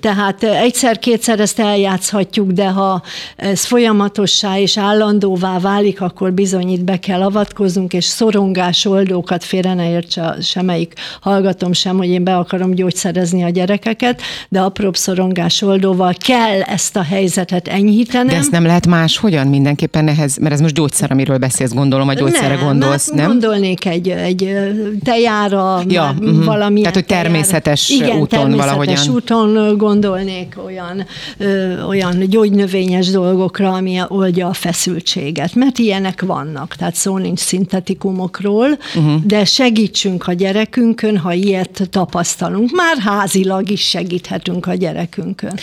Tehát 0.00 0.42
egyszer-kétszer 0.42 1.40
ezt 1.40 1.58
eljátszhatjuk, 1.58 2.50
de 2.50 2.68
ha 2.68 3.02
ez 3.36 3.64
folyamatossá 3.64 4.58
és 4.58 4.78
állandóvá 4.78 5.58
válik, 5.58 6.00
akkor 6.00 6.32
bizony 6.32 6.68
itt 6.68 6.84
be 6.84 6.98
kell 6.98 7.22
avatkoznunk, 7.22 7.92
és 7.92 8.04
szorongás 8.04 8.84
oldókat 8.84 9.44
félre 9.44 9.74
ne 9.74 9.90
értse 9.90 10.36
semmelyik 10.42 10.92
hallgatom 11.20 11.72
sem, 11.72 11.96
hogy 11.96 12.08
én 12.08 12.24
be 12.24 12.36
akarom 12.36 12.74
gyógyszerezni 12.74 13.42
a 13.42 13.48
gyerekeket, 13.48 14.22
de 14.48 14.60
apróbb 14.60 14.96
szorongás 14.96 15.62
oldóval 15.62 16.14
kell 16.18 16.60
ezt 16.60 16.96
a 16.96 17.02
helyzetet 17.02 17.68
enyhítenem. 17.68 18.26
De 18.26 18.36
ezt 18.36 18.50
nem 18.50 18.66
lehet 18.66 18.86
más, 18.86 19.18
hogyan 19.18 19.46
mindenképpen 19.46 20.08
ehhez, 20.08 20.36
mert 20.36 20.54
ez 20.54 20.60
most 20.60 20.74
gyógyszer, 20.74 21.12
amiről 21.28 21.48
beszélsz, 21.48 21.72
gondolom, 21.72 22.08
a 22.08 22.12
gyógyszerre 22.12 22.54
nem, 22.54 22.64
gondolsz, 22.64 23.10
nem? 23.10 23.26
Gondolnék 23.26 23.86
egy, 23.86 24.08
egy 24.08 24.56
tejára, 25.04 25.82
ja, 25.88 26.14
uh-huh. 26.18 26.44
valami. 26.44 26.80
Tehát, 26.80 26.94
hogy 26.94 27.06
természetes 27.06 27.86
tejára. 27.86 28.06
Igen, 28.06 28.20
úton 28.20 28.38
természetes 28.38 28.66
valahogyan. 28.66 29.14
úton 29.14 29.76
gondolnék 29.76 30.56
olyan, 30.64 31.06
ö, 31.38 31.82
olyan 31.82 32.18
gyógynövényes 32.28 33.10
dolgokra, 33.10 33.72
ami 33.72 34.00
oldja 34.08 34.46
a 34.46 34.52
feszültséget, 34.52 35.54
mert 35.54 35.78
ilyenek 35.78 36.22
vannak, 36.22 36.74
tehát 36.74 36.94
szó 36.94 37.18
nincs 37.18 37.38
szintetikumokról, 37.38 38.68
uh-huh. 38.96 39.24
de 39.24 39.44
segítsünk 39.44 40.26
a 40.26 40.32
gyerekünkön, 40.32 41.18
ha 41.18 41.32
ilyet 41.32 41.88
tapasztalunk. 41.90 42.70
Már 42.70 42.96
házilag 42.98 43.70
is 43.70 43.88
segíthetünk 43.88 44.66
a 44.66 44.74
gyerekünkön. 44.74 45.58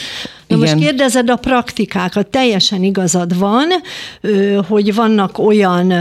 Na 0.58 0.64
Igen. 0.64 0.76
most 0.78 0.88
kérdezed 0.88 1.30
a 1.30 1.36
praktikákat, 1.36 2.28
teljesen 2.28 2.84
igazad 2.84 3.38
van, 3.38 3.68
hogy 4.68 4.96
vannak 4.96 5.38
olyan, 5.38 5.94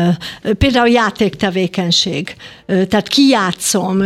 például 0.58 0.88
játéktevékenység, 0.88 2.34
tehát 2.66 3.08
kijátszom, 3.08 4.02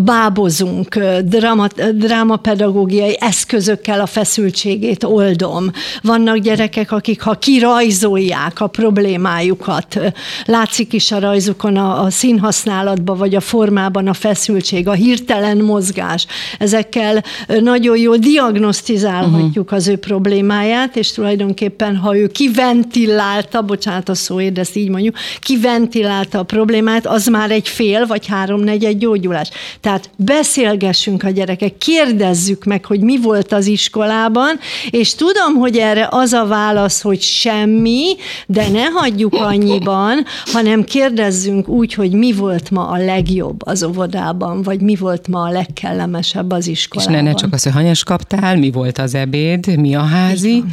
bábozunk, 0.00 0.98
drama, 1.24 1.66
drámapedagógiai 1.94 3.16
eszközökkel 3.20 4.00
a 4.00 4.06
feszültségét 4.06 5.04
oldom. 5.04 5.70
Vannak 6.02 6.36
gyerekek, 6.36 6.92
akik 6.92 7.22
ha 7.22 7.34
kirajzolják 7.34 8.60
a 8.60 8.66
problémájukat, 8.66 10.00
látszik 10.44 10.92
is 10.92 11.12
a 11.12 11.18
rajzukon 11.18 11.76
a, 11.76 12.02
a 12.02 12.10
színhasználatban 12.10 13.18
vagy 13.18 13.34
a 13.34 13.40
formában 13.40 14.08
a 14.08 14.14
feszültség, 14.14 14.88
a 14.88 14.92
hirtelen 14.92 15.56
mozgás. 15.56 16.26
Ezekkel 16.58 17.24
nagyon 17.46 17.96
jól 17.96 18.16
diagnosztizálhatjuk 18.16 19.64
uh-huh. 19.64 19.78
az 19.78 19.87
ő 19.88 19.96
problémáját, 19.96 20.96
és 20.96 21.12
tulajdonképpen, 21.12 21.96
ha 21.96 22.16
ő 22.16 22.26
kiventilálta, 22.26 23.62
bocsánat 23.62 24.08
a 24.08 24.14
szóért, 24.14 24.52
de 24.52 24.60
ezt 24.60 24.76
így 24.76 24.88
mondjuk, 24.88 25.16
kiventilálta 25.40 26.38
a 26.38 26.42
problémát, 26.42 27.06
az 27.06 27.26
már 27.26 27.50
egy 27.50 27.68
fél 27.68 28.06
vagy 28.06 28.26
háromnegyed 28.26 28.98
gyógyulás. 28.98 29.50
Tehát 29.80 30.10
beszélgessünk 30.16 31.22
a 31.22 31.30
gyerekek, 31.30 31.78
kérdezzük 31.78 32.64
meg, 32.64 32.84
hogy 32.84 33.00
mi 33.00 33.20
volt 33.20 33.52
az 33.52 33.66
iskolában, 33.66 34.58
és 34.90 35.14
tudom, 35.14 35.54
hogy 35.54 35.76
erre 35.76 36.08
az 36.10 36.32
a 36.32 36.46
válasz, 36.46 37.02
hogy 37.02 37.20
semmi, 37.20 38.16
de 38.46 38.68
ne 38.68 38.84
hagyjuk 38.84 39.34
annyiban, 39.34 40.24
hanem 40.44 40.84
kérdezzünk 40.84 41.68
úgy, 41.68 41.94
hogy 41.94 42.12
mi 42.12 42.32
volt 42.32 42.70
ma 42.70 42.88
a 42.88 42.96
legjobb 42.96 43.66
az 43.66 43.82
óvodában, 43.82 44.62
vagy 44.62 44.80
mi 44.80 44.96
volt 44.96 45.28
ma 45.28 45.42
a 45.42 45.50
legkellemesebb 45.50 46.50
az 46.50 46.66
iskolában. 46.66 47.14
És 47.14 47.20
ne, 47.20 47.28
ne 47.28 47.34
csak 47.34 47.52
az, 47.52 47.62
hogy 47.62 47.72
hanyas 47.72 48.04
kaptál, 48.04 48.56
mi 48.56 48.70
volt 48.70 48.98
az 48.98 49.14
ebéd, 49.14 49.67
mi 49.76 49.94
a 49.94 50.02
házi. 50.02 50.48
Igen, 50.48 50.72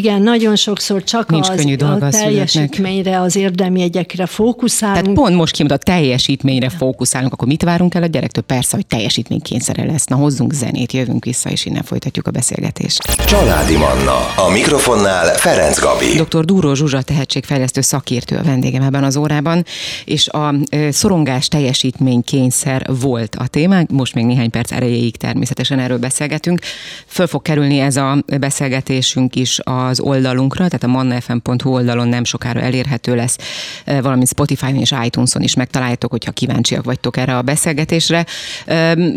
nagyon 0.00 0.56
sokszor 0.56 1.04
csak 1.04 1.30
Nincs 1.30 1.48
az, 1.48 1.64
a 1.80 2.08
teljesítményre, 2.08 3.20
az 3.20 3.36
érdemjegyekre 3.36 4.26
fókuszálunk. 4.26 5.02
Tehát 5.02 5.16
pont 5.16 5.36
most 5.36 5.54
kimond, 5.54 5.72
a 5.72 5.76
teljesítményre 5.76 6.68
fókuszálunk, 6.68 7.32
akkor 7.32 7.48
mit 7.48 7.62
várunk 7.62 7.94
el 7.94 8.02
a 8.02 8.06
gyerektől? 8.06 8.44
Persze, 8.44 8.76
hogy 8.76 8.86
teljesítménykényszere 8.86 9.84
lesz. 9.84 10.04
Na, 10.04 10.16
hozzunk 10.16 10.52
zenét, 10.52 10.92
jövünk 10.92 11.24
vissza, 11.24 11.50
és 11.50 11.64
innen 11.64 11.82
folytatjuk 11.82 12.26
a 12.26 12.30
beszélgetést. 12.30 13.02
Családi 13.26 13.76
Manna. 13.76 14.16
A 14.36 14.50
mikrofonnál 14.52 15.34
Ferenc 15.34 15.80
Gabi. 15.80 16.22
Dr. 16.28 16.44
Dúró 16.44 16.74
Zsuzsa 16.74 17.02
tehetségfejlesztő 17.02 17.80
szakértő 17.80 18.36
a 18.36 18.42
vendégem 18.42 18.82
ebben 18.82 19.04
az 19.04 19.16
órában, 19.16 19.64
és 20.04 20.28
a 20.28 20.54
szorongás 20.90 21.48
teljesítménykényszer 21.48 22.86
volt 23.00 23.34
a 23.34 23.46
témánk, 23.46 23.90
most 23.90 24.14
még 24.14 24.24
néhány 24.24 24.50
perc 24.50 24.72
erejéig 24.72 25.16
természetesen 25.16 25.78
erről 25.78 25.98
beszélgetünk. 25.98 26.60
Föl 27.06 27.26
fog 27.26 27.42
kerülni 27.42 27.78
ez 27.78 27.96
a 27.96 28.24
beszélgetésünk 28.40 29.36
is 29.36 29.58
a 29.58 29.81
az 29.86 30.00
oldalunkra, 30.00 30.68
tehát 30.68 30.82
a 30.82 30.86
mannafm.hu 30.86 31.70
oldalon 31.70 32.08
nem 32.08 32.24
sokára 32.24 32.60
elérhető 32.60 33.14
lesz, 33.14 33.38
valamint 33.84 34.28
Spotify-on 34.28 34.76
és 34.76 34.94
iTunes-on 35.04 35.42
is 35.42 35.54
megtaláljátok, 35.54 36.10
hogyha 36.10 36.32
kíváncsiak 36.32 36.84
vagytok 36.84 37.16
erre 37.16 37.36
a 37.36 37.42
beszélgetésre. 37.42 38.26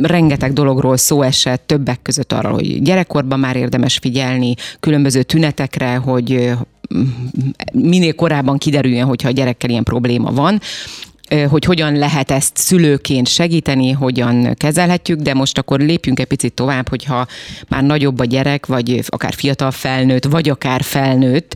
Rengeteg 0.02 0.54
dologról 0.54 0.98
szó 0.98 1.22
esett, 1.22 1.68
többek 1.68 2.02
között 2.02 2.34
arról, 2.34 2.54
hogy 2.54 2.82
gyerekkorban 2.82 3.40
már 3.40 3.56
érdemes 3.56 3.98
figyelni, 3.98 4.54
különböző 4.80 5.24
tünetekre, 5.24 5.96
hogy 5.96 6.52
minél 7.72 8.14
korábban 8.14 8.58
kiderüljön, 8.58 9.08
hogyha 9.08 9.28
a 9.28 9.32
gyerekkel 9.32 9.70
ilyen 9.70 9.84
probléma 9.84 10.32
van 10.32 10.62
hogy 11.50 11.66
hogyan 11.66 11.98
lehet 11.98 12.32
ezt 12.32 12.58
szülőként 12.58 13.28
segíteni, 13.28 13.92
hogyan 13.92 14.54
kezelhetjük, 14.54 15.20
de 15.20 15.34
most 15.34 15.58
akkor 15.58 15.80
lépjünk 15.80 16.20
egy 16.20 16.26
picit 16.26 16.54
tovább, 16.54 16.90
hogyha 16.90 17.28
már 17.68 17.84
nagyobb 17.84 18.20
a 18.20 18.26
gyerek, 18.26 18.66
vagy 18.66 19.04
akár 19.08 19.34
fiatal 19.34 19.72
felnőtt, 19.72 20.26
vagy 20.26 20.50
akár 20.50 20.82
felnőtt, 20.82 21.56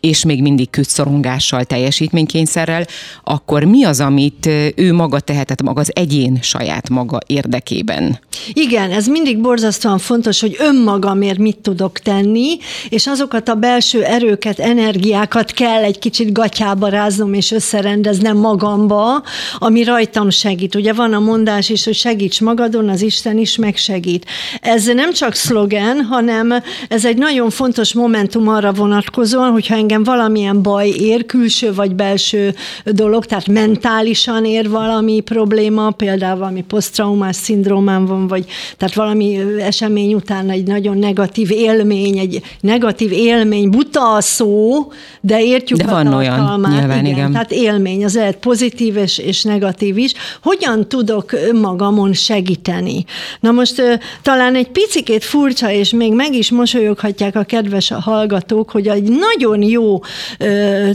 és 0.00 0.24
még 0.24 0.42
mindig 0.42 0.70
küzd 0.70 0.90
szorongással, 0.90 1.64
teljesítménykényszerrel, 1.64 2.86
akkor 3.24 3.64
mi 3.64 3.84
az, 3.84 4.00
amit 4.00 4.48
ő 4.74 4.92
maga 4.92 5.20
tehetett 5.20 5.62
maga 5.62 5.80
az 5.80 5.90
egyén 5.94 6.38
saját 6.42 6.88
maga 6.88 7.18
érdekében? 7.26 8.18
Igen, 8.52 8.90
ez 8.90 9.06
mindig 9.06 9.40
borzasztóan 9.40 9.98
fontos, 9.98 10.40
hogy 10.40 10.56
önmagamért 10.58 11.38
mit 11.38 11.58
tudok 11.58 11.98
tenni, 11.98 12.58
és 12.88 13.06
azokat 13.06 13.48
a 13.48 13.54
belső 13.54 14.02
erőket, 14.04 14.58
energiákat 14.58 15.52
kell 15.52 15.82
egy 15.82 15.98
kicsit 15.98 16.32
gatyába 16.32 16.88
ráznom 16.88 17.34
és 17.34 17.50
összerendeznem 17.50 18.36
magamba, 18.36 19.22
ami 19.58 19.84
rajtam 19.84 20.30
segít. 20.30 20.74
Ugye 20.74 20.92
van 20.92 21.12
a 21.12 21.18
mondás 21.18 21.68
is, 21.68 21.84
hogy 21.84 21.94
segíts 21.94 22.40
magadon, 22.40 22.88
az 22.88 23.02
Isten 23.02 23.38
is 23.38 23.56
megsegít. 23.56 24.26
Ez 24.60 24.86
nem 24.86 25.12
csak 25.12 25.34
szlogen, 25.34 26.00
hanem 26.04 26.54
ez 26.88 27.04
egy 27.04 27.16
nagyon 27.16 27.50
fontos 27.50 27.92
momentum 27.92 28.48
arra 28.48 28.72
vonatkozóan, 28.72 29.50
hogyha 29.50 29.74
engem 29.74 29.88
valamilyen 29.98 30.62
baj 30.62 30.88
ér, 30.88 31.26
külső 31.26 31.74
vagy 31.74 31.94
belső 31.94 32.54
dolog, 32.84 33.26
tehát 33.26 33.46
mentálisan 33.46 34.44
ér 34.44 34.70
valami 34.70 35.20
probléma, 35.20 35.90
például 35.90 36.38
valami 36.38 36.62
posztraumás 36.62 37.36
szindrómám 37.36 38.06
van, 38.06 38.26
vagy 38.26 38.44
tehát 38.76 38.94
valami 38.94 39.38
esemény 39.60 40.14
után 40.14 40.50
egy 40.50 40.66
nagyon 40.66 40.98
negatív 40.98 41.50
élmény, 41.50 42.18
egy 42.18 42.42
negatív 42.60 43.12
élmény, 43.12 43.70
buta 43.70 44.14
a 44.14 44.20
szó, 44.20 44.86
de 45.20 45.42
értjük 45.42 45.78
de 45.78 45.84
a 45.84 45.90
van 45.90 46.14
olyan, 46.14 46.60
nyilván, 46.68 47.04
igen, 47.04 47.06
igen. 47.06 47.32
Tehát 47.32 47.52
élmény, 47.52 48.04
az 48.04 48.14
lehet 48.14 48.36
pozitív 48.36 48.96
és, 48.96 49.18
és 49.18 49.42
negatív 49.42 49.98
is. 49.98 50.12
Hogyan 50.42 50.88
tudok 50.88 51.30
magamon 51.52 52.12
segíteni? 52.12 53.04
Na 53.40 53.50
most 53.50 53.82
talán 54.22 54.54
egy 54.54 54.68
picikét 54.68 55.24
furcsa, 55.24 55.70
és 55.70 55.90
még 55.90 56.12
meg 56.12 56.34
is 56.34 56.50
mosolyoghatják 56.50 57.36
a 57.36 57.42
kedves 57.42 57.92
hallgatók, 58.00 58.70
hogy 58.70 58.88
egy 58.88 59.10
nagyon 59.10 59.62
jó 59.62 59.79
jó 59.80 60.00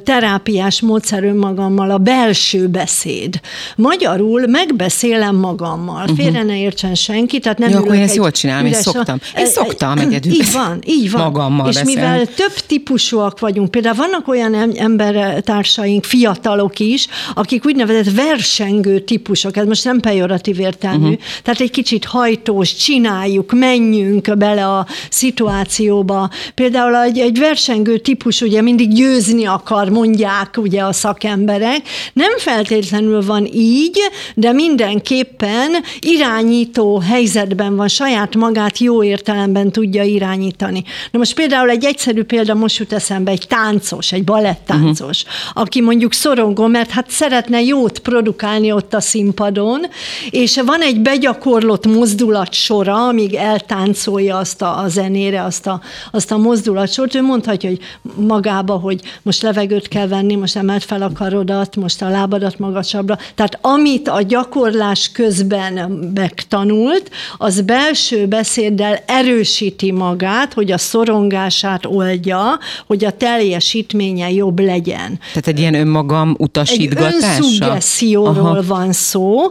terápiás 0.04 0.82
módszer 0.82 1.24
önmagammal 1.24 1.92
a 1.92 1.98
belső 1.98 2.68
beszéd. 2.68 3.40
Magyarul 3.76 4.48
megbeszélem 4.48 5.36
magammal, 5.36 6.02
uh-huh. 6.02 6.18
félre 6.18 6.44
ne 6.44 6.60
értsen 6.60 6.96
senki, 6.96 7.40
tehát 7.40 7.58
nem 7.58 7.70
Jó, 7.70 7.78
akkor 7.78 7.96
én 7.96 8.02
ezt 8.02 8.16
jól 8.16 8.32
csinálom, 8.32 8.66
én 8.66 8.74
szoktam. 8.74 9.20
Én 9.38 9.48
szoktam 9.48 9.98
egyedül 9.98 10.32
Így 10.32 10.52
van, 10.52 10.80
így 10.86 11.12
van. 11.12 11.22
Magammal 11.22 11.70
És 11.70 11.76
beszélni. 11.76 11.94
mivel 11.94 12.26
több 12.26 12.54
típusúak 12.68 13.40
vagyunk, 13.40 13.72
például 13.72 13.96
vannak 13.96 14.28
olyan 14.28 14.76
embertársaink, 14.78 16.04
fiatalok 16.04 16.80
is, 16.80 17.08
akik 17.34 17.66
úgynevezett 17.66 18.14
versengő 18.14 19.00
típusok, 19.00 19.58
ez 19.58 19.66
most 19.66 19.84
nem 19.84 20.00
pejoratív 20.00 20.60
értelmű, 20.60 21.04
uh-huh. 21.04 21.22
tehát 21.44 21.60
egy 21.60 21.72
kicsit 21.72 22.06
hajtós, 22.06 22.76
csináljuk, 22.76 23.52
menjünk 23.54 24.38
bele 24.38 24.68
a 24.68 24.88
szituációba. 25.10 26.30
Például 26.56 26.96
egy, 26.96 27.20
egy 27.20 27.40
versengő 27.40 27.98
típus 27.98 28.42
ugye 28.42 28.62
mindig 28.62 28.75
mindig 28.76 28.98
győzni 28.98 29.46
akar, 29.46 29.90
mondják 29.90 30.58
ugye 30.58 30.82
a 30.82 30.92
szakemberek. 30.92 31.82
Nem 32.14 32.38
feltétlenül 32.38 33.26
van 33.26 33.46
így, 33.54 34.00
de 34.36 34.52
mindenképpen 34.52 35.72
irányító 36.00 37.00
helyzetben 37.00 37.76
van, 37.76 37.88
saját 37.88 38.36
magát 38.36 38.78
jó 38.78 39.04
értelemben 39.04 39.72
tudja 39.72 40.04
irányítani. 40.04 40.84
Na 41.12 41.20
most 41.20 41.36
például 41.36 41.70
egy 41.70 41.86
egyszerű 41.86 42.24
példa 42.24 42.54
most 42.54 42.78
jut 42.78 42.94
eszembe, 42.94 43.32
egy 43.32 43.48
táncos, 43.48 44.12
egy 44.12 44.24
balettáncos, 44.24 45.24
uh-huh. 45.24 45.64
aki 45.64 45.82
mondjuk 45.82 46.14
szorongó, 46.14 46.68
mert 46.68 46.90
hát 46.90 47.10
szeretne 47.10 47.62
jót 47.62 48.00
produkálni 48.00 48.72
ott 48.72 48.94
a 48.94 49.02
színpadon, 49.02 49.86
és 50.30 50.62
van 50.66 50.82
egy 50.82 51.02
begyakorlott 51.02 51.86
mozdulat 51.86 52.54
sora, 52.54 53.08
amíg 53.08 53.34
eltáncolja 53.34 54.38
azt 54.38 54.62
a, 54.62 54.80
a 54.80 54.88
zenére, 54.88 55.44
azt 55.44 55.68
a, 55.68 55.82
azt 56.12 56.32
a 56.32 56.38
mozdulatsort, 56.38 57.16
ő 57.16 57.22
mondhatja, 57.22 57.70
hogy 57.70 57.80
magában 58.16 58.65
magába, 58.66 58.88
hogy 58.88 59.02
most 59.22 59.42
levegőt 59.42 59.88
kell 59.88 60.08
venni, 60.08 60.36
most 60.36 60.56
emelt 60.56 60.84
fel 60.84 61.02
a 61.02 61.12
karodat, 61.14 61.76
most 61.76 62.02
a 62.02 62.10
lábadat 62.10 62.60
magasabbra. 62.60 63.18
Tehát 63.36 63.58
amit 63.62 64.08
a 64.08 64.22
gyakorlás 64.22 65.12
közben 65.12 65.74
megtanult, 66.14 67.12
az 67.38 67.62
belső 67.62 68.26
beszéddel 68.26 69.00
erősíti 69.06 69.92
magát, 69.92 70.54
hogy 70.54 70.72
a 70.72 70.78
szorongását 70.78 71.86
oldja, 71.86 72.60
hogy 72.88 73.06
a 73.06 73.12
teljesítménye 73.12 74.32
jobb 74.32 74.60
legyen. 74.60 75.20
Tehát 75.28 75.48
egy 75.48 75.60
ilyen 75.60 75.74
önmagam 75.74 76.36
utasítgatása? 76.40 77.16
Egy 77.16 77.44
önszuggeszióról 77.44 78.64
van 78.68 78.92
szó, 78.92 79.50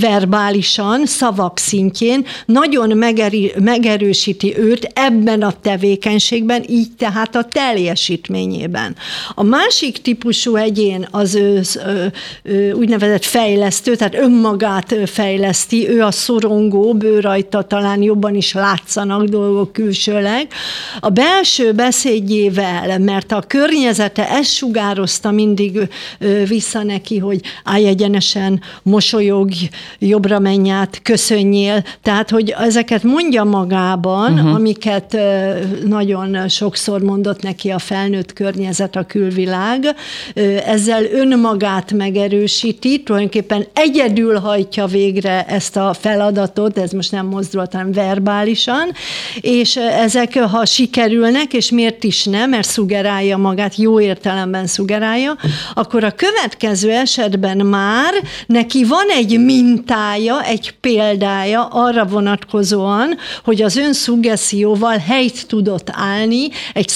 verbálisan, 0.00 1.06
szavak 1.06 1.58
szintjén, 1.58 2.24
nagyon 2.46 2.96
megeri, 2.96 3.52
megerősíti 3.58 4.58
őt 4.58 4.90
ebben 4.94 5.42
a 5.42 5.52
tevékenységben, 5.62 6.64
így 6.68 6.88
tehát 6.98 7.36
a 7.36 7.42
teljesítményében. 7.88 8.96
A 9.34 9.42
másik 9.42 10.02
típusú 10.02 10.56
egyén 10.56 11.06
az 11.10 11.34
ő, 11.34 11.60
ő 12.42 12.72
úgynevezett 12.72 13.24
fejlesztő, 13.24 13.96
tehát 13.96 14.14
önmagát 14.14 14.94
fejleszti, 15.06 15.88
ő 15.88 16.02
a 16.02 16.10
szorongó, 16.10 16.96
ő 17.00 17.20
rajta 17.20 17.62
talán 17.62 18.02
jobban 18.02 18.34
is 18.34 18.52
látszanak 18.52 19.24
dolgok 19.24 19.72
külsőleg. 19.72 20.46
A 21.00 21.08
belső 21.08 21.72
beszédjével, 21.72 22.98
mert 22.98 23.32
a 23.32 23.44
környezete 23.46 24.28
ezt 24.30 24.54
sugározta 24.54 25.30
mindig 25.30 25.88
vissza 26.48 26.82
neki, 26.82 27.18
hogy 27.18 27.40
állj 27.64 27.86
egyenesen, 27.86 28.60
mosolyog, 28.82 29.50
jobbra 29.98 30.38
menj 30.38 30.70
át, 30.70 31.00
köszönjél. 31.02 31.84
Tehát, 32.02 32.30
hogy 32.30 32.54
ezeket 32.58 33.02
mondja 33.02 33.44
magában, 33.44 34.32
uh-huh. 34.32 34.54
amiket 34.54 35.16
nagyon 35.84 36.48
sokszor 36.48 37.00
mondott 37.00 37.42
neki 37.42 37.67
a 37.70 37.78
felnőtt 37.78 38.32
környezet, 38.32 38.96
a 38.96 39.04
külvilág, 39.06 39.94
ezzel 40.66 41.04
önmagát 41.04 41.92
megerősíti, 41.92 43.02
tulajdonképpen 43.02 43.66
egyedül 43.72 44.38
hajtja 44.38 44.86
végre 44.86 45.44
ezt 45.44 45.76
a 45.76 45.94
feladatot, 46.00 46.78
ez 46.78 46.90
most 46.90 47.12
nem 47.12 47.26
mozdulat, 47.26 47.72
hanem 47.72 47.92
verbálisan, 47.92 48.92
és 49.40 49.76
ezek, 49.76 50.38
ha 50.38 50.64
sikerülnek, 50.64 51.52
és 51.52 51.70
miért 51.70 52.04
is 52.04 52.24
nem, 52.24 52.50
mert 52.50 52.68
szugerálja 52.68 53.36
magát, 53.36 53.76
jó 53.76 54.00
értelemben 54.00 54.66
szugerálja, 54.66 55.36
akkor 55.74 56.04
a 56.04 56.10
következő 56.10 56.90
esetben 56.90 57.56
már 57.56 58.14
neki 58.46 58.84
van 58.84 59.06
egy 59.08 59.44
mintája, 59.44 60.44
egy 60.44 60.74
példája 60.80 61.64
arra 61.64 62.04
vonatkozóan, 62.04 63.16
hogy 63.44 63.62
az 63.62 63.76
önszuggeszióval 63.76 64.98
helyt 64.98 65.46
tudott 65.46 65.88
állni 65.92 66.48
egy 66.74 66.88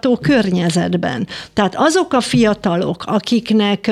szorongató 0.00 0.16
környezetben. 0.16 1.26
Tehát 1.52 1.74
azok 1.74 2.12
a 2.12 2.20
fiatalok, 2.20 3.04
akiknek 3.06 3.90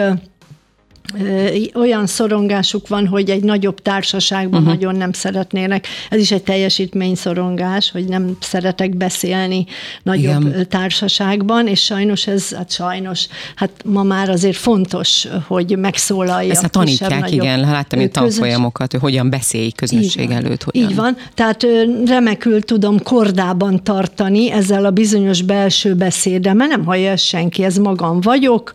olyan 1.75 2.07
szorongásuk 2.07 2.89
van, 2.89 3.07
hogy 3.07 3.31
egy 3.31 3.43
nagyobb 3.43 3.83
társaságban 3.83 4.61
uh-huh. 4.61 4.75
nagyon 4.75 4.97
nem 4.97 5.13
szeretnének. 5.13 5.87
Ez 6.11 6.21
is 6.21 6.31
egy 6.31 6.43
teljesítmény 6.43 7.15
szorongás, 7.15 7.91
hogy 7.91 8.05
nem 8.05 8.37
szeretek 8.41 8.97
beszélni 8.97 9.67
nagyobb 10.03 10.47
Igen. 10.47 10.69
társaságban, 10.69 11.67
és 11.67 11.85
sajnos 11.85 12.27
ez, 12.27 12.55
hát 12.55 12.71
sajnos, 12.71 13.27
hát 13.55 13.71
ma 13.85 14.03
már 14.03 14.29
azért 14.29 14.57
fontos, 14.57 15.27
hogy 15.47 15.79
megszólalja. 15.79 16.51
Ezt 16.51 16.65
a 16.65 16.69
tanítják, 16.69 17.11
kisebb, 17.11 17.33
igen, 17.33 17.61
láttam 17.61 18.01
én 18.01 18.11
tanfolyamokat, 18.11 18.91
hogy 18.91 19.01
hogyan 19.01 19.31
beszélj 19.31 19.71
közönség 19.71 20.31
előtt. 20.31 20.63
Hogyan. 20.63 20.91
Így 20.91 20.97
van, 20.97 21.17
tehát 21.35 21.67
remekül 22.07 22.63
tudom 22.63 23.03
kordában 23.03 23.83
tartani 23.83 24.51
ezzel 24.51 24.85
a 24.85 24.91
bizonyos 24.91 25.43
belső 25.43 25.95
beszédem, 25.95 26.57
mert 26.57 26.71
nem 26.71 26.85
hallja 26.85 27.17
senki, 27.17 27.65
ez 27.65 27.77
magam 27.77 28.21
vagyok, 28.21 28.73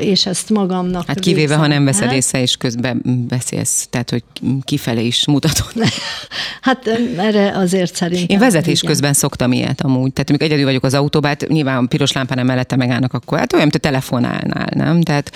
és 0.00 0.26
ezt 0.26 0.50
magamnak 0.50 1.06
Hát 1.06 1.18
kivéve 1.18 1.49
Kivéve, 1.50 1.68
ha 1.68 1.74
nem 1.74 1.84
veszed 1.84 2.06
hát. 2.06 2.14
észre, 2.14 2.40
és 2.40 2.56
közben 2.56 3.02
beszélsz, 3.28 3.86
tehát, 3.90 4.10
hogy 4.10 4.22
kifele 4.64 5.00
is 5.00 5.26
mutatod. 5.26 5.72
Hát 6.60 6.86
erre 7.16 7.56
azért 7.56 7.94
szerintem. 7.94 8.26
Én 8.28 8.38
vezetés 8.38 8.78
igen. 8.78 8.90
közben 8.90 9.12
szoktam 9.12 9.52
ilyet 9.52 9.80
amúgy. 9.80 10.12
Tehát 10.12 10.28
amikor 10.28 10.46
egyedül 10.46 10.64
vagyok 10.64 10.84
az 10.84 10.94
autóban, 10.94 11.30
hát 11.30 11.48
nyilván 11.48 11.88
piros 11.88 12.12
lámpán 12.12 12.46
mellette 12.46 12.76
megállnak, 12.76 13.12
akkor 13.12 13.38
hát 13.38 13.52
olyan, 13.52 13.64
mint 13.64 13.84
a 13.84 13.88
telefonálnál, 13.88 14.68
nem? 14.74 15.02
Tehát, 15.02 15.32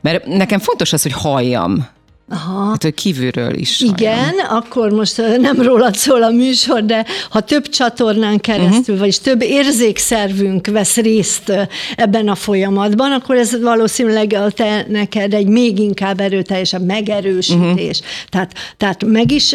mert 0.00 0.26
nekem 0.26 0.58
fontos 0.58 0.92
az, 0.92 1.02
hogy 1.02 1.12
halljam 1.12 1.88
Aha. 2.30 2.70
Hát, 2.70 2.82
hogy 2.82 2.94
kívülről 2.94 3.54
is. 3.54 3.80
Igen, 3.80 4.18
olyan. 4.18 4.46
akkor 4.48 4.90
most 4.90 5.22
nem 5.40 5.62
rólad 5.62 5.94
szól 5.94 6.22
a 6.22 6.30
műsor, 6.30 6.84
de 6.84 7.04
ha 7.30 7.40
több 7.40 7.68
csatornán 7.68 8.40
keresztül, 8.40 8.78
uh-huh. 8.78 8.98
vagyis 8.98 9.18
több 9.18 9.42
érzékszervünk 9.42 10.66
vesz 10.66 10.96
részt 10.96 11.52
ebben 11.96 12.28
a 12.28 12.34
folyamatban, 12.34 13.12
akkor 13.12 13.36
ez 13.36 13.60
valószínűleg 13.60 14.32
a 14.32 14.50
te 14.50 14.86
neked 14.88 15.34
egy 15.34 15.46
még 15.46 15.78
inkább 15.78 16.20
erőteljesebb 16.20 16.84
megerősítés. 16.84 17.98
Uh-huh. 17.98 18.28
Tehát, 18.28 18.52
tehát 18.76 19.04
meg 19.04 19.32
is 19.32 19.54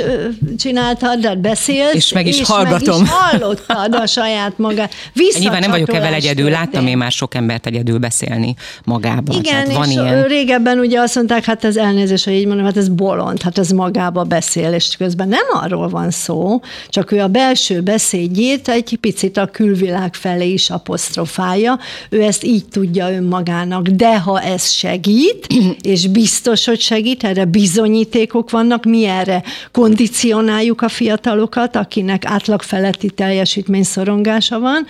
csináltad, 0.58 1.20
de 1.20 1.36
beszélsz, 1.36 1.94
és 1.94 2.14
meg 2.14 2.28
is 2.28 2.40
és 2.40 2.48
hallgatom. 2.48 2.98
Meg 2.98 3.06
is 3.06 3.14
hallottad 3.14 3.94
a 3.94 4.06
saját 4.06 4.58
magát. 4.58 4.94
Nyilván 5.40 5.60
nem 5.60 5.72
vagyok 5.72 5.94
ebben 5.94 6.14
egyedül, 6.14 6.50
láttam 6.50 6.88
én 6.88 6.98
már 6.98 7.12
sok 7.12 7.36
embert 7.36 7.66
egyedül 7.66 7.98
beszélni 7.98 8.56
magában. 8.84 9.38
Igen, 9.38 9.64
tehát 9.64 9.74
van 9.74 9.88
és 9.88 9.94
ilyen... 9.94 10.24
régebben 10.24 10.80
ugye 10.80 11.00
azt 11.00 11.16
mondták, 11.16 11.46
hát 11.46 11.64
ez 11.64 11.78
elnézés, 11.78 12.24
hogy 12.24 12.34
így 12.34 12.46
mondom, 12.46 12.63
hát 12.66 12.78
ez 12.78 12.90
bolond, 12.90 13.42
hát 13.42 13.58
ez 13.58 13.70
magába 13.70 14.24
beszél, 14.24 14.74
és 14.74 14.96
közben 14.98 15.28
nem 15.28 15.46
arról 15.52 15.90
van 15.90 16.12
szó, 16.12 16.62
csak 16.90 17.12
ő 17.12 17.20
a 17.20 17.28
belső 17.28 17.82
beszédjét 17.82 18.68
egy 18.68 18.98
picit 19.02 19.38
a 19.38 19.46
külvilág 19.46 20.14
felé 20.14 20.52
is 20.52 20.70
apostrofálja, 20.70 21.80
ő 22.10 22.22
ezt 22.22 22.44
így 22.44 22.66
tudja 22.66 23.12
önmagának, 23.12 23.88
de 23.88 24.20
ha 24.20 24.42
ez 24.42 24.70
segít, 24.70 25.48
és 25.82 26.08
biztos, 26.08 26.66
hogy 26.66 26.80
segít, 26.80 27.24
erre 27.24 27.46
bizonyítékok 27.46 28.50
vannak, 28.50 28.86
mi 28.86 29.06
erre 29.06 29.44
kondicionáljuk 29.72 30.82
a 30.82 30.90
fiatalokat, 30.90 31.76
akinek 31.76 32.26
átlag 32.26 32.62
feletti 32.62 33.10
teljesítmény 33.10 33.84
szorongása 33.84 34.60
van, 34.60 34.86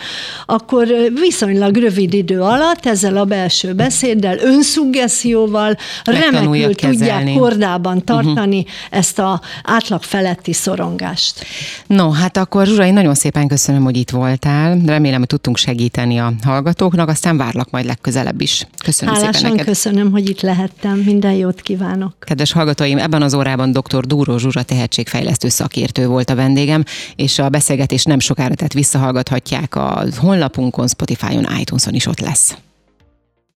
akkor 0.46 0.88
viszonylag 1.22 1.76
rövid 1.76 2.14
idő 2.14 2.42
alatt 2.42 2.86
ezzel 2.86 3.18
a 3.18 3.26
belső 3.26 3.74
beszéddel, 3.74 4.38
önszuggesszióval 4.40 5.78
remekül 6.04 6.76
tudják 6.76 7.34
kordában 7.64 8.06
tartani 8.06 8.58
uh-huh. 8.58 8.74
ezt 8.90 9.20
a 9.20 9.42
átlag 9.64 10.04
feletti 10.04 10.54
szorongást. 10.54 11.46
No, 11.88 12.12
hát 12.12 12.38
akkor 12.38 12.66
Zsuzsa, 12.66 12.86
én 12.86 12.94
nagyon 12.94 13.14
szépen 13.14 13.48
köszönöm, 13.48 13.84
hogy 13.84 13.98
itt 13.98 14.10
voltál. 14.10 14.82
Remélem, 14.86 15.20
hogy 15.20 15.28
tudtunk 15.28 15.58
segíteni 15.58 16.20
a 16.20 16.34
hallgatóknak, 16.44 17.10
aztán 17.10 17.38
várlak 17.38 17.70
majd 17.70 17.86
legközelebb 17.86 18.42
is. 18.42 18.68
Köszönöm 18.84 19.14
Hálásan 19.14 19.34
szépen 19.34 19.52
neked. 19.52 19.66
köszönöm, 19.66 20.12
hogy 20.12 20.30
itt 20.30 20.42
lehettem. 20.42 20.98
Minden 20.98 21.34
jót 21.34 21.62
kívánok. 21.62 22.16
Kedves 22.20 22.52
hallgatóim, 22.52 22.98
ebben 22.98 23.22
az 23.22 23.34
órában 23.34 23.72
dr. 23.72 24.06
Dúró 24.06 24.38
Zsuzsa 24.38 24.64
tehetségfejlesztő 24.64 25.50
szakértő 25.50 26.08
volt 26.08 26.30
a 26.30 26.36
vendégem, 26.36 26.84
és 27.16 27.40
a 27.40 27.50
beszélgetés 27.50 28.04
nem 28.04 28.20
sokára, 28.20 28.56
tehát 28.56 28.74
visszahallgathatják 28.74 29.76
a 29.76 30.04
honlapunkon, 30.18 30.88
Spotify-on, 30.88 31.48
iTunes-on 31.60 31.94
is 31.94 32.06
ott 32.06 32.20
lesz. 32.20 32.56